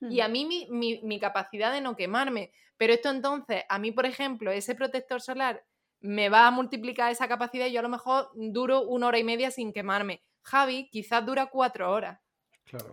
[0.00, 2.52] y a mí mi, capacidad de no quemarme.
[2.76, 5.64] Pero esto entonces, a mí, por ejemplo, ese protector solar
[6.00, 9.24] me va a multiplicar esa capacidad y yo a lo mejor duro una hora y
[9.24, 10.22] media sin quemarme.
[10.42, 12.20] Javi quizás dura cuatro horas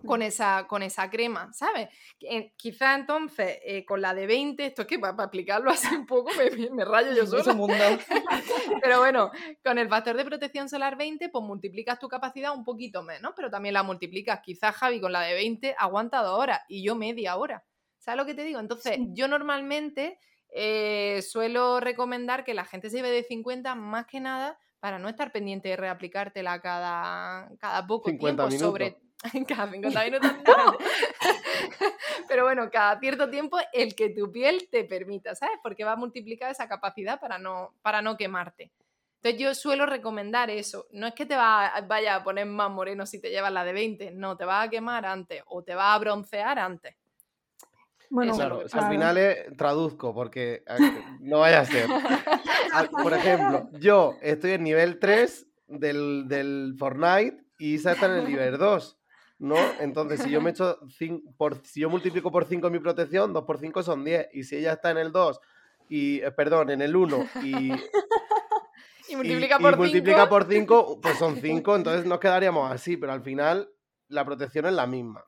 [0.05, 1.89] con, esa, con esa crema, ¿sabes?
[2.21, 6.05] Eh, quizá entonces eh, con la de 20, esto es que para, aplicarlo así un
[6.05, 7.67] poco me, rayo yo solo.
[8.81, 9.31] pero bueno,
[9.63, 13.49] con el factor de protección solar 20, pues multiplicas tu capacidad un poquito menos, pero
[13.49, 14.41] también la multiplicas.
[14.41, 17.63] Quizás Javi con la de 20 aguanta dos horas y yo media hora.
[17.97, 18.59] ¿Sabes lo que te digo?
[18.59, 20.17] Entonces, yo normalmente
[20.49, 25.07] eh, suelo recomendar que la gente se lleve de 50 más que nada para no
[25.07, 28.97] estar pendiente de reaplicártela cada, cada poco tiempo sobre
[29.47, 30.31] cada 50 minutos.
[32.27, 35.57] Pero bueno, cada cierto tiempo el que tu piel te permita, ¿sabes?
[35.61, 38.71] Porque va a multiplicar esa capacidad para no, para no quemarte.
[39.17, 40.87] Entonces yo suelo recomendar eso.
[40.91, 43.73] No es que te va, vaya a poner más moreno si te llevas la de
[43.73, 46.95] 20, no, te va a quemar antes o te va a broncear antes.
[48.09, 50.65] Bueno, claro, al final es, traduzco porque
[51.21, 51.87] no vaya a ser.
[52.91, 58.27] Por ejemplo, yo estoy en nivel 3 del, del Fortnite y Isa está en el
[58.27, 59.00] nivel 2.
[59.41, 59.55] ¿No?
[59.79, 60.77] Entonces, si yo me echo
[61.35, 64.29] por, si yo multiplico por 5 mi protección, 2 por 5 son 10.
[64.33, 65.39] Y si ella está en el 2,
[65.89, 67.71] y, eh, perdón, en el 1 y,
[69.09, 71.75] y multiplica, por, multiplica por 5, pues son 5.
[71.75, 73.67] Entonces nos quedaríamos así, pero al final
[74.09, 75.25] la protección es la misma.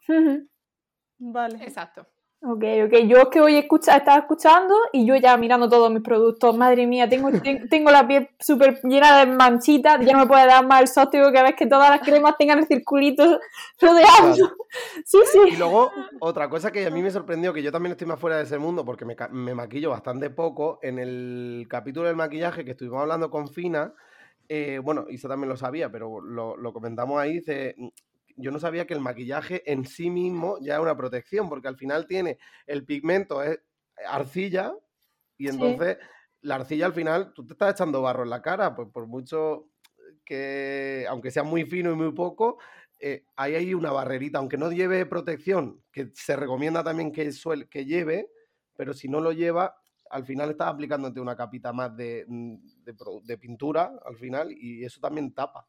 [1.17, 1.63] Vale.
[1.63, 2.07] Exacto.
[2.45, 2.93] Ok, ok.
[3.07, 6.57] Yo es que hoy escucha, estaba escuchando y yo ya mirando todos mis productos.
[6.57, 7.29] Madre mía, tengo,
[7.69, 10.05] tengo la piel súper llena de manchitas.
[10.05, 12.59] Ya no me puede dar más el sóstico que ves que todas las cremas tengan
[12.59, 13.39] el circulito
[13.81, 14.51] rodeando.
[15.05, 15.39] Sí, sí.
[15.49, 18.37] Y luego, otra cosa que a mí me sorprendió, que yo también estoy más fuera
[18.37, 20.79] de ese mundo porque me, me maquillo bastante poco.
[20.81, 23.93] En el capítulo del maquillaje que estuvimos hablando con Fina,
[24.49, 27.75] eh, bueno, eso también lo sabía, pero lo, lo comentamos ahí, dice,
[28.35, 31.77] yo no sabía que el maquillaje en sí mismo ya es una protección, porque al
[31.77, 33.59] final tiene el pigmento, es
[34.07, 34.73] arcilla,
[35.37, 35.97] y entonces
[36.41, 39.69] la arcilla al final, tú te estás echando barro en la cara, pues por mucho
[40.25, 42.57] que, aunque sea muy fino y muy poco,
[42.99, 47.67] eh, hay ahí una barrerita, aunque no lleve protección, que se recomienda también que, suele,
[47.67, 48.29] que lleve,
[48.75, 49.75] pero si no lo lleva,
[50.09, 52.55] al final estás aplicándote una capita más de, mm,
[53.23, 55.67] de pintura al final y eso también tapa.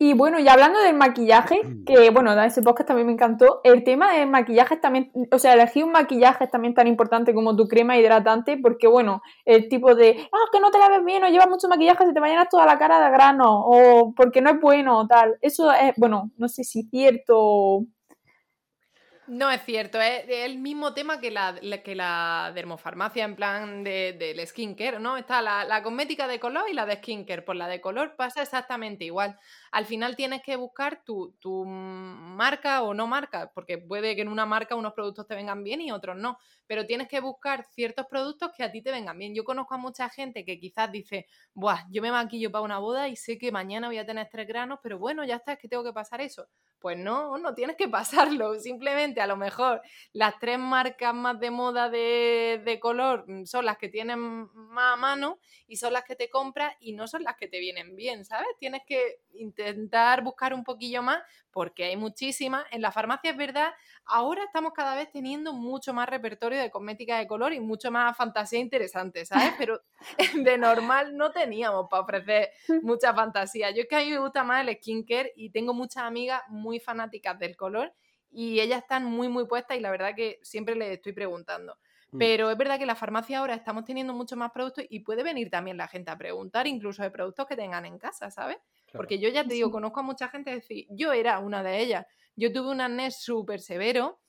[0.00, 1.84] Y bueno, y hablando del maquillaje, mm.
[1.84, 5.84] que bueno, ese podcast también me encantó, el tema de maquillaje también, o sea, elegir
[5.84, 10.28] un maquillaje es también tan importante como tu crema hidratante, porque bueno, el tipo de,
[10.32, 12.64] ah, que no te la ves bien o llevas mucho maquillaje, se te va toda
[12.64, 15.36] la cara de grano, o porque no es bueno, o tal.
[15.40, 17.84] Eso es, bueno, no sé si es cierto.
[19.28, 24.16] No es cierto, es el mismo tema que la, que la dermofarmacia en plan de,
[24.18, 25.18] del skincare, ¿no?
[25.18, 27.42] Está la, la, cosmética de color y la de skincare.
[27.42, 29.38] Por la de color pasa exactamente igual.
[29.70, 34.28] Al final tienes que buscar tu, tu marca o no marca, porque puede que en
[34.28, 38.06] una marca unos productos te vengan bien y otros no, pero tienes que buscar ciertos
[38.06, 39.34] productos que a ti te vengan bien.
[39.34, 43.08] Yo conozco a mucha gente que quizás dice, Buah, yo me maquillo para una boda
[43.08, 45.68] y sé que mañana voy a tener tres granos, pero bueno, ya está, es que
[45.68, 46.48] tengo que pasar eso
[46.80, 48.58] pues no, no tienes que pasarlo.
[48.60, 53.78] Simplemente a lo mejor las tres marcas más de moda de, color mm, son las
[53.78, 57.36] que tienen más a mano y son las que te compras y no son las
[57.36, 58.48] que te vienen bien, ¿sabes?
[58.58, 62.64] Tienes que intentar buscar un poquillo más porque hay muchísimas.
[62.70, 63.72] En la farmacia es verdad,
[64.04, 68.16] ahora estamos cada vez teniendo mucho más repertorio de cosmética de color y mucho más
[68.16, 69.52] fantasía interesante, ¿sabes?
[69.58, 69.82] Pero
[70.34, 72.50] de normal no teníamos para ofrecer
[72.82, 73.70] mucha fantasía.
[73.70, 76.67] Yo es que a mí me gusta más el skincare y tengo muchas amigas muy
[76.78, 77.94] fanáticas del color
[78.30, 81.78] y ellas están muy, muy puestas y la verdad que siempre les estoy preguntando.
[82.10, 82.18] Mm.
[82.18, 85.22] Pero es verdad que en la farmacia ahora estamos teniendo mucho más productos y puede
[85.22, 88.58] venir también la gente a preguntar, incluso de productos que tengan en casa, ¿sabes?
[88.92, 92.06] Porque yo ya te digo, conozco a mucha gente decir, yo era una de ellas.
[92.36, 94.20] Yo tuve un acné súper severo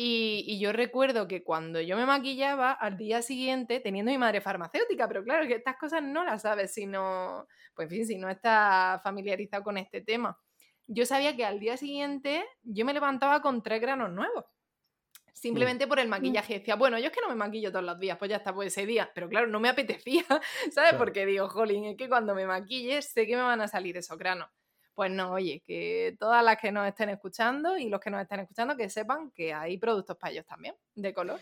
[0.00, 5.08] y, yo recuerdo que cuando yo me maquillaba, al día siguiente, teniendo mi madre farmacéutica,
[5.08, 8.30] pero claro, que estas cosas no las sabes si no, pues en fin, si no
[8.30, 10.38] estás familiarizado con este tema.
[10.88, 14.46] Yo sabía que al día siguiente yo me levantaba con tres granos nuevos.
[15.34, 16.10] Simplemente por el mm.
[16.10, 16.58] maquillaje.
[16.58, 18.68] Decía, bueno, yo es que no me maquillo todos los días, pues ya está, pues
[18.68, 19.10] ese día.
[19.14, 20.24] Pero claro, no me apetecía,
[20.72, 20.94] ¿sabes?
[20.94, 24.18] Porque digo, jolín, es que cuando me maquille sé que me van a salir esos
[24.18, 24.48] granos.
[24.94, 28.40] Pues no, oye, que todas las que nos estén escuchando y los que nos estén
[28.40, 31.38] escuchando que sepan que hay productos para ellos también, de color.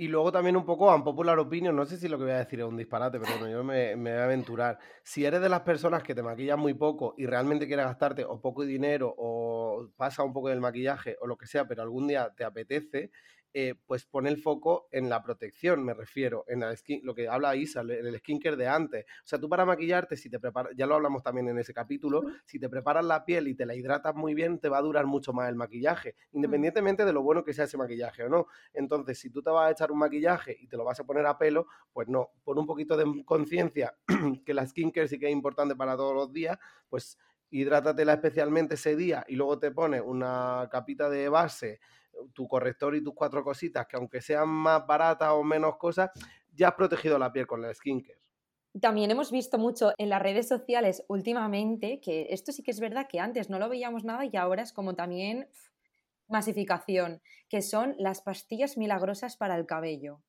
[0.00, 2.38] Y luego también un poco a popular opinion, no sé si lo que voy a
[2.38, 4.78] decir es un disparate, pero bueno, yo me, me, voy a aventurar.
[5.02, 8.40] Si eres de las personas que te maquillan muy poco y realmente quieres gastarte o
[8.40, 12.32] poco dinero o pasa un poco del maquillaje o lo que sea, pero algún día
[12.36, 13.10] te apetece,
[13.54, 17.28] eh, pues pone el foco en la protección, me refiero, en la skin, lo que
[17.28, 19.04] habla Isa, en el skincare de antes.
[19.04, 22.22] O sea, tú para maquillarte, si te preparas, ya lo hablamos también en ese capítulo,
[22.44, 25.06] si te preparas la piel y te la hidratas muy bien, te va a durar
[25.06, 28.46] mucho más el maquillaje, independientemente de lo bueno que sea ese maquillaje o no.
[28.72, 31.26] Entonces, si tú te vas a echar un maquillaje y te lo vas a poner
[31.26, 33.96] a pelo, pues no, pon un poquito de conciencia
[34.44, 36.58] que la skincare sí que es importante para todos los días,
[36.88, 37.18] pues
[37.50, 41.80] hidrátatela especialmente ese día y luego te pones una capita de base
[42.32, 46.10] tu corrector y tus cuatro cositas, que aunque sean más baratas o menos cosas,
[46.52, 48.18] ya has protegido la piel con la skincare.
[48.80, 53.06] También hemos visto mucho en las redes sociales últimamente, que esto sí que es verdad
[53.08, 55.48] que antes no lo veíamos nada y ahora es como también
[56.28, 60.20] masificación, que son las pastillas milagrosas para el cabello.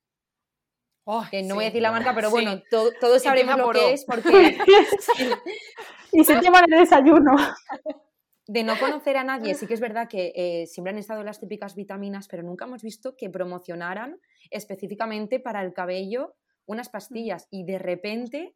[1.29, 4.57] que no voy a decir la marca, pero bueno, todos sabremos lo que es porque...
[6.11, 7.35] y se llama el desayuno
[8.49, 11.39] de no conocer a nadie, sí que es verdad que eh, siempre han estado las
[11.39, 16.35] típicas vitaminas, pero nunca hemos visto que promocionaran específicamente para el cabello
[16.65, 18.55] unas pastillas y de repente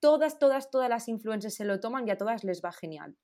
[0.00, 3.18] todas, todas, todas las influencers se lo toman y a todas les va genial.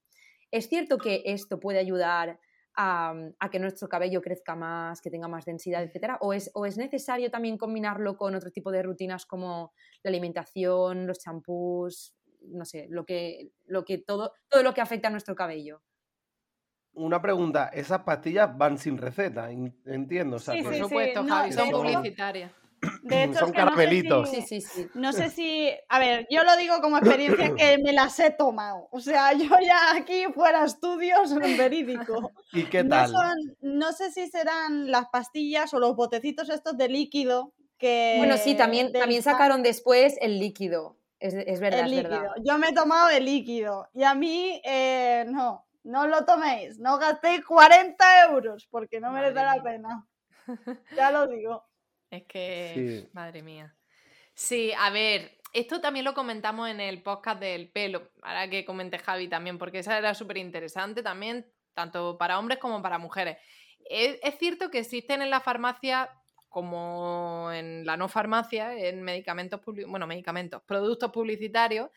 [0.50, 2.38] Es cierto que esto puede ayudar
[2.76, 3.14] a,
[3.50, 7.30] que nuestro cabello crezca más, que tenga más densidad, etcétera, o es, o es necesario
[7.30, 13.06] también combinarlo con otro tipo de rutinas como la alimentación, los champús, no sé, lo
[13.06, 15.80] que, lo que todo, todo lo que afecta a nuestro cabello
[16.94, 20.38] una pregunta, esas pastillas van sin receta, entiendo.
[20.38, 22.50] sí, por supuesto, Javi, son publicitarias.
[23.02, 24.30] De hecho, son caramelitos.
[24.30, 24.86] sí, sí, sí.
[24.94, 25.70] No sé si.
[25.88, 28.88] A ver, yo lo digo como experiencia que me las he tomado.
[28.90, 32.32] O sea, yo ya aquí fuera estudios verídico.
[32.52, 33.12] ¿Y qué tal?
[33.60, 38.16] No, sé si serán las pastillas o los botecitos estos de líquido que.
[38.18, 40.96] Bueno, sí, también, también sacaron después el líquido.
[41.20, 42.34] Es, es verdad, el líquido.
[42.44, 43.88] Yo me he tomado el líquido.
[43.94, 49.34] Y a mí, eh, no no lo toméis, no gastéis 40 euros porque no merece
[49.34, 50.06] la pena.
[50.94, 51.64] Ya lo digo.
[52.10, 53.74] Es que, madre mía.
[54.34, 58.98] Sí, a ver, esto también lo comentamos en el podcast del pelo, ahora que comente
[58.98, 63.38] Javi también, porque esa era súper interesante también, tanto para hombres como para mujeres.
[63.88, 66.10] Es, es, cierto que existen en la farmacia,
[66.48, 71.90] como en la no farmacia, en medicamentos, bueno, medicamentos, productos publicitarios,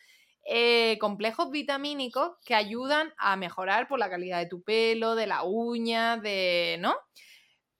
[0.49, 5.43] eh, complejos vitamínicos que ayudan a mejorar por la calidad de tu pelo, de la
[5.43, 6.77] uña, de.
[6.79, 6.95] ¿no?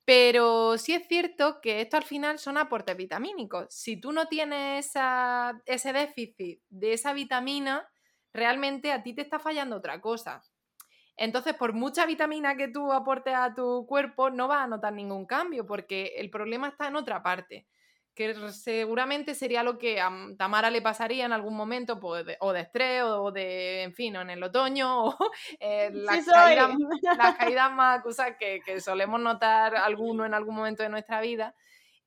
[0.04, 3.68] Pero sí es cierto que esto al final son aportes vitamínicos.
[3.70, 4.94] Si tú no tienes
[5.66, 7.88] ese déficit de esa vitamina,
[8.34, 10.42] realmente a ti te está fallando otra cosa.
[11.18, 15.26] Entonces, por mucha vitamina que tú aportes a tu cuerpo, no vas a notar ningún
[15.26, 17.68] cambio, porque el problema está en otra parte
[18.18, 22.62] que seguramente sería lo que a Tamara le pasaría en algún momento, pues, o de
[22.62, 25.18] estrés, o de, en fin, o en el otoño, o
[25.60, 26.26] eh, las,
[27.38, 31.54] caídas, más cosas que, que solemos notar alguno en algún momento de nuestra vida.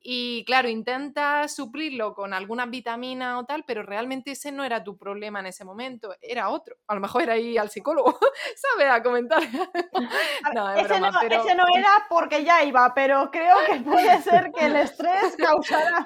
[0.03, 4.97] Y claro, intentas suplirlo con alguna vitamina o tal, pero realmente ese no era tu
[4.97, 6.77] problema en ese momento, era otro.
[6.87, 8.19] A lo mejor era ir al psicólogo,
[8.57, 8.91] ¿sabes?
[8.91, 9.43] A comentar.
[10.55, 14.67] no, ese, no, ese, no, era porque ya iba, pero creo que puede ser que
[14.67, 16.05] el estrés causara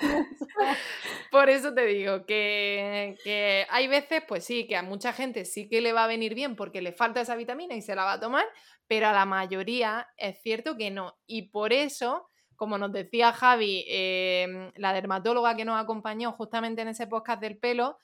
[1.31, 5.69] Por eso te digo que, que hay veces, pues sí, que a mucha gente sí
[5.69, 8.15] que le va a venir bien porque le falta esa vitamina y se la va
[8.15, 8.45] a tomar,
[8.89, 11.17] pero a la mayoría es cierto que no.
[11.27, 16.89] Y por eso como nos decía Javi, em, la dermatóloga que nos acompañó justamente en
[16.89, 17.99] ese podcast del pelo,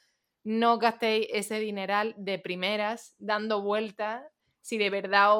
[0.45, 4.25] no gastéis ese dineral de primeras dando vueltas
[4.61, 5.33] si de verdad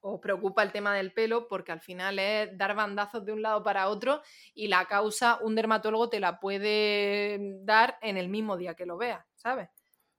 [0.00, 3.62] os preocupa el tema del pelo, porque al final es dar bandazos de un lado
[3.62, 4.22] para otro
[4.54, 8.96] y la causa un dermatólogo te la puede dar en el mismo día que lo
[8.96, 9.68] veas, ¿sabes?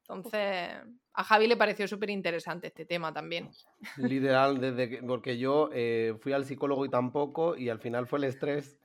[0.02, 0.72] Entonces,
[1.16, 3.50] a Javi le pareció súper interesante este tema también.
[3.98, 8.20] Literal, desde que, porque yo eh, fui al psicólogo y tampoco, y al final fue
[8.20, 8.80] el estrés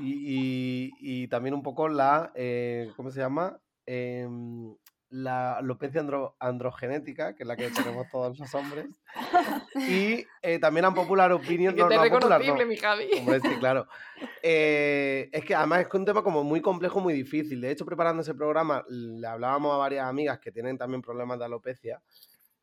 [0.00, 3.60] y, también un poco la, eh, ¿cómo se llama?
[3.86, 4.74] Em,
[5.10, 6.04] la alopecia
[6.38, 8.86] androgenética, que es la que tenemos todos los hombres.
[9.74, 11.74] Y eh, también han popular opinion.
[11.74, 13.08] Que no, te reconocible, mi Javi.
[13.12, 13.86] sí, claro.
[14.42, 17.60] Eh, es que además es un tema como muy complejo, muy difícil.
[17.60, 21.44] De hecho, preparando ese programa, le hablábamos a varias amigas que tienen también problemas de
[21.44, 22.02] alopecia.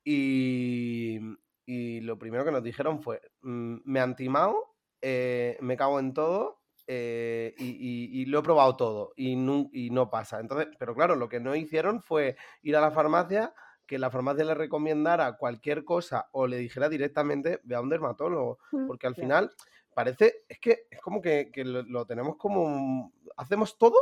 [0.04, 1.20] Y,
[1.66, 6.14] y lo primero que nos dijeron fue: mm, Me han timado, eh, me cago en
[6.14, 10.40] todo eh, y, lo he probado todo y no, y no pasa.
[10.40, 13.54] Entonces, pero claro, lo que no hicieron fue ir a la farmacia,
[13.86, 18.60] que la farmacia le recomendara cualquier cosa o le dijera directamente ve a un dermatólogo,
[18.72, 19.52] mm, porque al final
[19.94, 23.98] parece, es que es como que, lo, tenemos como, hacemos todo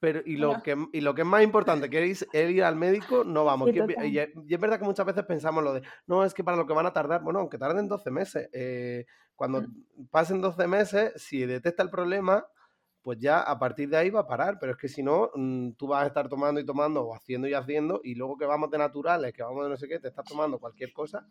[0.00, 2.76] pero y lo, que, y lo que es más importante, que es el ir al
[2.76, 3.70] médico, no vamos.
[3.70, 6.72] y, es verdad que muchas veces pensamos lo de, no, es que para lo que
[6.72, 10.06] van a tardar, bueno, aunque tarden 12 meses, eh, cuando mm.
[10.10, 12.46] pasen 12 meses, si detecta el problema,
[13.02, 14.58] pues ya a partir de ahí va a parar.
[14.60, 17.48] Pero es que si no, mm, tú vas a estar tomando y tomando o haciendo
[17.48, 20.08] y haciendo, y luego que vamos de naturales, que vamos de no sé qué, te
[20.08, 21.26] estás tomando cualquier cosa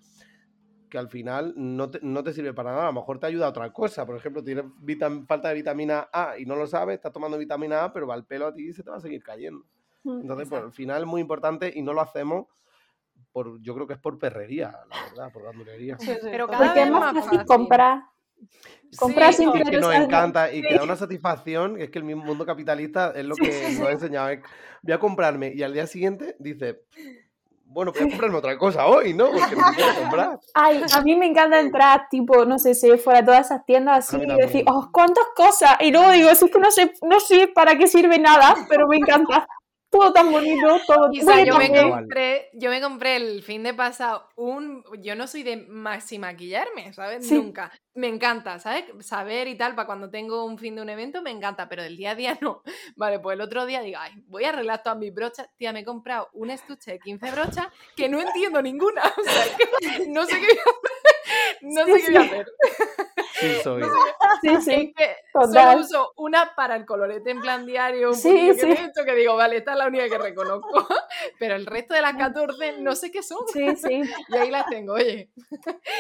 [0.89, 2.83] que al final no te, no te, sirve para nada.
[2.83, 4.05] A lo mejor te ayuda a otra cosa.
[4.05, 4.65] Por ejemplo, tienes
[5.27, 8.25] falta de vitamina A y no lo sabes, estás tomando vitamina A, pero va el
[8.25, 9.65] pelo a ti y se te va a seguir cayendo.
[10.03, 12.47] Mm, Entonces, pues, al final es muy importante y no lo hacemos
[13.31, 15.97] por, yo creo que es por perrería, la verdad, por gandulería.
[16.23, 18.03] Pero cada vez es más fácil comprar.
[18.97, 22.23] Comprar sí, y que nos encanta y que da una satisfacción, es que el mismo
[22.23, 24.29] mundo capitalista es lo que nos ha enseñado.
[24.83, 26.83] Voy a comprarme y al día siguiente dice,
[27.69, 29.29] bueno, voy a comprarme otra cosa hoy, ¿no?
[29.31, 30.39] Porque no puedo comprar.
[30.53, 34.17] Ay, a mí me encanta entrar, tipo, no sé, si fuera todas esas tiendas así
[34.21, 35.77] y decir, oh, cuántas cosas.
[35.81, 38.97] Y luego digo, es que no sé, no sé para qué sirve nada, pero me
[38.97, 39.47] encanta
[39.89, 44.83] todo tan bonito, todo yo, me compré, yo me compré el fin de pasado un.
[44.99, 47.31] Yo no soy de maxi maquillarme, ¿sabes?
[47.31, 47.71] Nunca.
[47.93, 48.85] Me encanta, ¿sabes?
[48.99, 51.95] Saber y tal, para cuando tengo un fin de un evento, me encanta, pero del
[51.95, 52.63] día a día no.
[52.95, 55.49] Vale, pues el otro día digo, ay, voy a arreglar todas mis brochas.
[55.57, 59.01] Tía, me he comprado un estuche de 15 brochas que no entiendo ninguna.
[59.17, 61.57] O sea, que no sé qué voy a hacer.
[61.61, 62.45] No sé qué voy a hacer.
[62.45, 63.03] Sí,
[63.63, 63.83] soy.
[64.41, 64.93] sí, sí.
[64.95, 68.67] que solo uso una para el colorete en plan diario, un sí, sí.
[68.67, 70.87] Que, que digo, vale, esta es la única que reconozco.
[71.39, 73.39] Pero el resto de las 14 no sé qué son.
[73.51, 74.01] Sí, sí.
[74.29, 75.29] Y ahí las tengo, oye.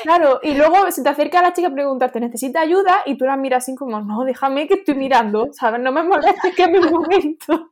[0.03, 3.03] Claro, y luego se te acerca la chica a preguntarte, ¿necesita ayuda?
[3.05, 5.81] Y tú la miras así como, no, déjame que estoy mirando, ¿sabes?
[5.81, 7.71] No me molestes que es mi momento.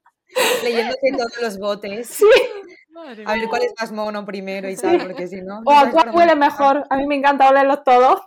[0.64, 2.08] Leyéndote todos los botes.
[2.08, 2.26] Sí.
[3.26, 5.62] a ver cuál es más mono primero y tal, porque si no.
[5.66, 6.86] O a cuál huele mejor.
[6.90, 8.22] A mí me encanta olerlos todos.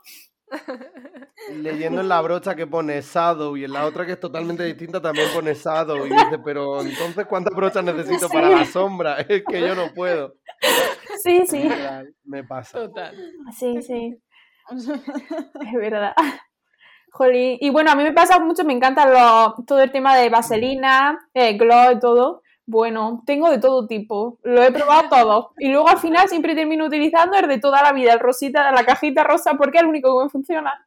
[1.54, 5.00] Leyendo en la brocha que pone Shadow y en la otra que es totalmente distinta
[5.00, 9.16] también pone Shadow y dice, pero entonces ¿cuántas brochas necesito para la sombra?
[9.28, 10.34] Es que yo no puedo.
[11.22, 11.68] Sí, sí.
[12.24, 12.78] Me pasa.
[12.78, 13.16] Total.
[13.56, 14.16] Sí, sí.
[14.70, 16.14] Es verdad.
[17.10, 17.58] Jolín.
[17.60, 21.56] Y bueno, a mí me pasa mucho, me encanta todo el tema de vaselina, eh,
[21.56, 22.42] glow y todo.
[22.70, 25.52] Bueno, tengo de todo tipo, lo he probado todo.
[25.56, 28.84] Y luego al final siempre termino utilizando el de toda la vida, el rosita, la
[28.84, 30.86] cajita rosa, porque es el único que me funciona.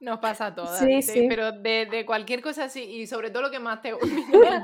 [0.00, 0.78] Nos pasa a todas.
[0.78, 1.24] Sí, sí.
[1.26, 4.62] Pero de, cualquier cosa así, y sobre todo lo que más te gusta.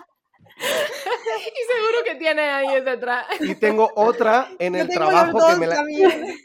[0.56, 3.26] y seguro que tiene ahí detrás.
[3.40, 5.84] Y tengo otra en el trabajo que me la,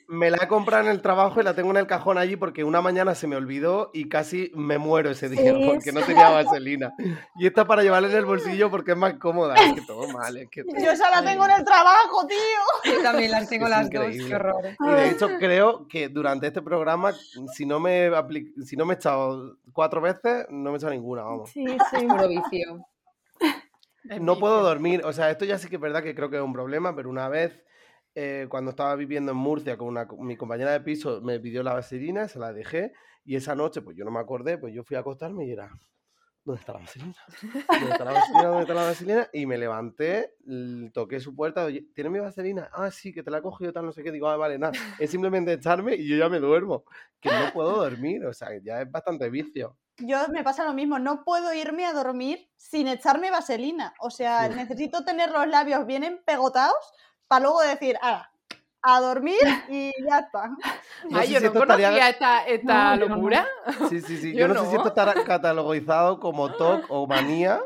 [0.07, 2.64] me la, he comprado en el trabajo y la tengo en el cajón allí porque
[2.64, 6.93] una mañana se me olvidó y casi me muero ese día porque no tenía vaselina.
[7.38, 9.55] Y esta para llevarla en el bolsillo porque es más cómoda.
[9.55, 10.36] Es que todo mal.
[10.53, 12.93] Yo esa la tengo en el trabajo, tío.
[12.93, 14.05] Yo también las tengo las dos.
[14.12, 14.76] Qué horror.
[14.80, 17.14] Y de hecho creo que durante este programa,
[17.53, 18.09] si no me,
[18.66, 21.49] si no me he echado cuatro veces, no me he echado ninguna, vamos.
[21.51, 22.05] Sí, sí.
[22.07, 22.90] Puro vicio.
[24.04, 26.41] No puedo dormir, o sea, esto ya sí que es verdad que creo que es
[26.41, 27.64] un problema, pero una vez
[28.16, 31.74] eh, cuando estaba viviendo en Murcia con una, mi compañera de piso me pidió la
[31.74, 32.93] vaselina, se la dejé
[33.24, 35.72] y esa noche pues yo no me acordé, pues yo fui a acostarme y era,
[36.43, 37.15] ¿dónde está la vaselina?
[37.69, 38.43] ¿Dónde está la vaselina?
[38.43, 39.29] ¿Dónde está la vaselina?
[39.33, 40.35] Y me levanté,
[40.93, 42.69] toqué su puerta, ¿tiene mi vaselina?
[42.73, 44.11] Ah, sí, que te la he cogido tal, no sé qué.
[44.11, 46.85] Digo, ah, vale, nada, es simplemente echarme y yo ya me duermo,
[47.19, 50.99] que no puedo dormir, o sea, ya es bastante vicio yo me pasa lo mismo,
[50.99, 53.93] no puedo irme a dormir sin echarme vaselina.
[53.99, 56.93] O sea, necesito tener los labios bien empegotados
[57.27, 58.30] para luego decir, ah,
[58.82, 59.38] a dormir
[59.69, 60.49] y ya está.
[61.13, 63.47] Ay, yo no conocía esta, locura.
[63.89, 64.34] Sí, sí, sí.
[64.36, 67.59] Yo, no, sé si esto estará catalogizado como TOC o manía.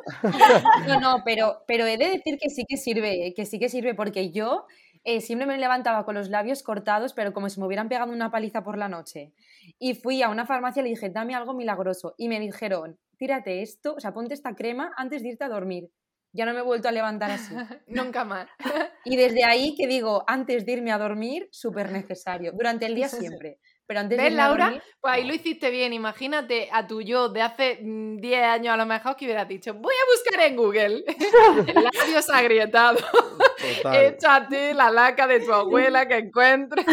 [0.87, 3.93] No, no, pero, pero he de decir que sí que sirve, que sí que sirve
[3.93, 4.65] porque yo
[5.03, 8.31] eh, siempre me levantaba con los labios cortados, pero como si me hubieran pegado una
[8.31, 9.33] paliza por la noche.
[9.79, 12.15] Y fui a una farmacia y le dije, dame algo milagroso.
[12.17, 15.91] Y me dijeron, tírate esto, o sea, ponte esta crema antes de irte a dormir.
[16.35, 17.55] Ya no me he vuelto a levantar así.
[17.87, 18.47] Nunca más.
[19.05, 22.51] y desde ahí que digo, antes de irme a dormir, súper necesario.
[22.51, 23.59] Durante el día siempre.
[23.87, 24.81] Pero antes ¿Ves, de Laura?
[24.99, 25.93] pues ahí lo hiciste bien.
[25.93, 29.75] Imagínate a tu yo de hace 10 mm, años a lo mejor que hubieras dicho,
[29.75, 31.03] voy a buscar en Google
[31.93, 33.05] labios agrietados.
[33.93, 36.85] Échate la laca de tu abuela que encuentres.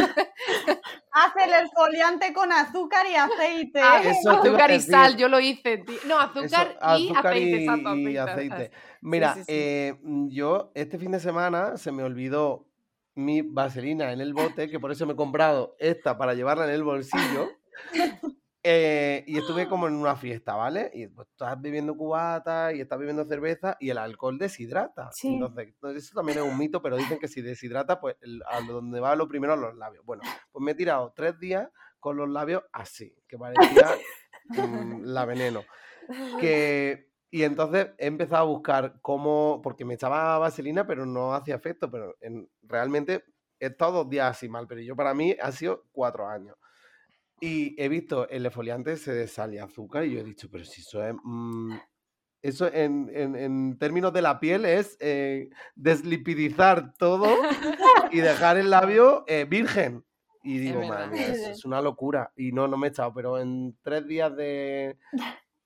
[1.13, 3.81] Haz el exfoliante con azúcar y aceite.
[3.81, 5.83] Ah, azúcar y sal, yo lo hice.
[6.07, 7.65] No, azúcar, y aceite.
[8.11, 8.71] Y, aceite.
[9.03, 9.99] Mira, eh,
[10.29, 12.69] yo este fin de semana se me olvidó
[13.15, 16.71] mi vaselina en el bote, que por eso me he comprado esta para llevarla en
[16.71, 17.49] el bolsillo.
[18.65, 20.89] Eh, y estuve como en una fiesta, ¿vale?
[20.95, 25.11] Y pues estás bebiendo cubata y estás bebiendo cerveza y el alcohol deshidrata.
[25.21, 28.15] Entonces, eso también es un mito, pero dicen que si deshidrata, pues
[28.49, 30.05] a donde va lo primero a los labios.
[30.05, 30.23] Bueno,
[30.53, 33.97] pues me he tirado tres días con los labios así, que parecía
[34.49, 35.63] mm, la veneno.
[36.41, 41.55] Que y entonces he empezado a buscar cómo, porque me echaba vaselina, pero no hacía
[41.55, 43.25] efecto, pero en, realmente
[43.59, 46.57] he estado dos días así mal, pero yo para mí ha sido cuatro años.
[47.41, 51.03] Y he visto el esfoliante se de azúcar y yo he dicho, pero si eso
[51.03, 51.15] es...
[51.25, 51.73] Mm,
[52.43, 57.35] eso en, en, términos de la piel es eh, deslipidizar todo
[58.11, 60.05] y dejar el labio eh, virgen.
[60.43, 62.33] Y digo, man, es, es, una locura.
[62.37, 64.99] Y no, no me he echado, pero en tres días de,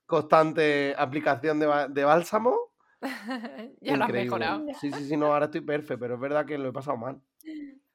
[0.06, 2.56] constante aplicación de, bálsamo.
[3.80, 4.66] ya lo has mejorado.
[4.80, 7.20] Sí, sí, sí, no, ahora estoy perfecto, pero es verdad que lo he pasado mal.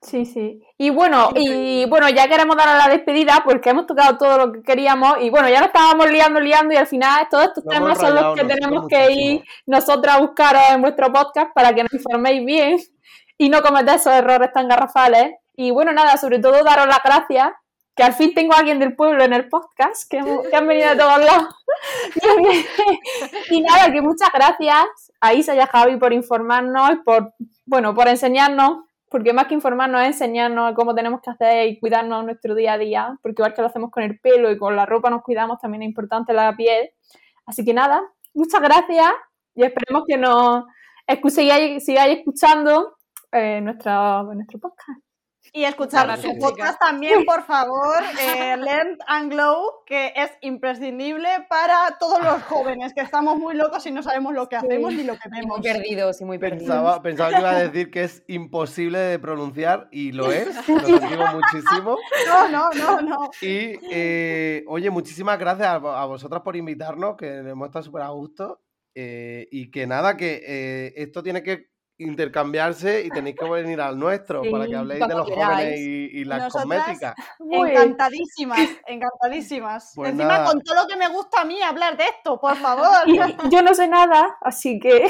[0.01, 0.63] Sí, sí.
[0.79, 4.51] Y bueno, y bueno, ya queremos dar a la despedida porque hemos tocado todo lo
[4.51, 7.99] que queríamos y bueno, ya nos estábamos liando, liando y al final todos estos temas
[7.99, 11.93] son los que tenemos que ir nosotros a buscaros en vuestro podcast para que nos
[11.93, 12.79] informéis bien
[13.37, 15.35] y no cometáis esos errores tan garrafales.
[15.55, 17.51] Y bueno, nada, sobre todo daros las gracias
[17.95, 20.95] que al fin tengo a alguien del pueblo en el podcast, que, han venido de
[20.95, 21.55] todos lados.
[23.49, 27.33] y nada, que muchas gracias a Isa y a Javi por informarnos, por,
[27.65, 32.23] bueno, por enseñarnos, porque más que informarnos es enseñarnos cómo tenemos que hacer y cuidarnos
[32.23, 34.85] nuestro día a día, porque igual que lo hacemos con el pelo y con la
[34.85, 36.91] ropa nos cuidamos, también es importante la piel.
[37.45, 38.01] Así que nada,
[38.33, 39.11] muchas gracias
[39.53, 40.63] y esperemos que nos
[41.27, 42.95] sigáis, sigáis escuchando
[43.33, 45.10] eh, nuestro, nuestro podcast.
[45.53, 51.97] Y escuchar su podcast también, por favor, eh, Learn and Glow, que es imprescindible para
[51.99, 55.17] todos los jóvenes, que estamos muy locos y no sabemos lo que hacemos ni lo
[55.17, 55.59] que vemos.
[55.59, 56.67] Muy perdidos y muy perdidos.
[56.67, 60.79] Pensaba, pensaba, que iba a decir que es imposible de pronunciar y lo es, lo
[60.79, 61.97] sentimos muchísimo.
[62.27, 63.31] No, no, no, no.
[63.41, 68.61] Y, eh, oye, muchísimas gracias a, vosotras por invitarnos, que hemos estado súper a gusto.
[68.93, 71.70] Eh, y que nada, que esto tiene que
[72.01, 76.51] intercambiarse y tenéis que venir al nuestro para que habléis de los jóvenes y, las
[76.51, 77.15] cosméticas.
[77.39, 79.91] Encantadísimas, encantadísimas.
[79.95, 82.87] Pues Encima con todo lo que me gusta a mí hablar de esto, por favor.
[83.49, 85.07] yo no sé nada, así que...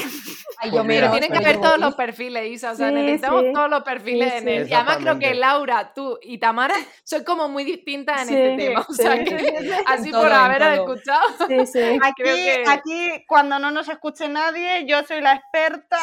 [0.59, 3.83] Ay, yo pues tienen que ver todos los perfiles, Isa, o sea, necesitamos todos los
[3.83, 4.69] perfiles en él.
[4.69, 8.85] Y además creo que Laura, tú y Tamara son como muy distintas en este tema,
[8.87, 11.21] o sea, que, así por haber escuchado.
[12.01, 15.97] Aquí, aquí, cuando no nos escuche nadie, yo soy la experta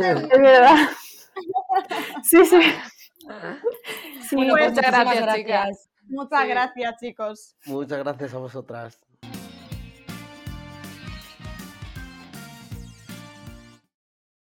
[0.00, 0.88] es verdad.
[2.22, 2.60] Sí, sí.
[4.28, 5.88] sí muchas gracias, chicas.
[6.08, 7.56] Muchas gracias, chicos.
[7.66, 8.98] Muchas gracias a vosotras.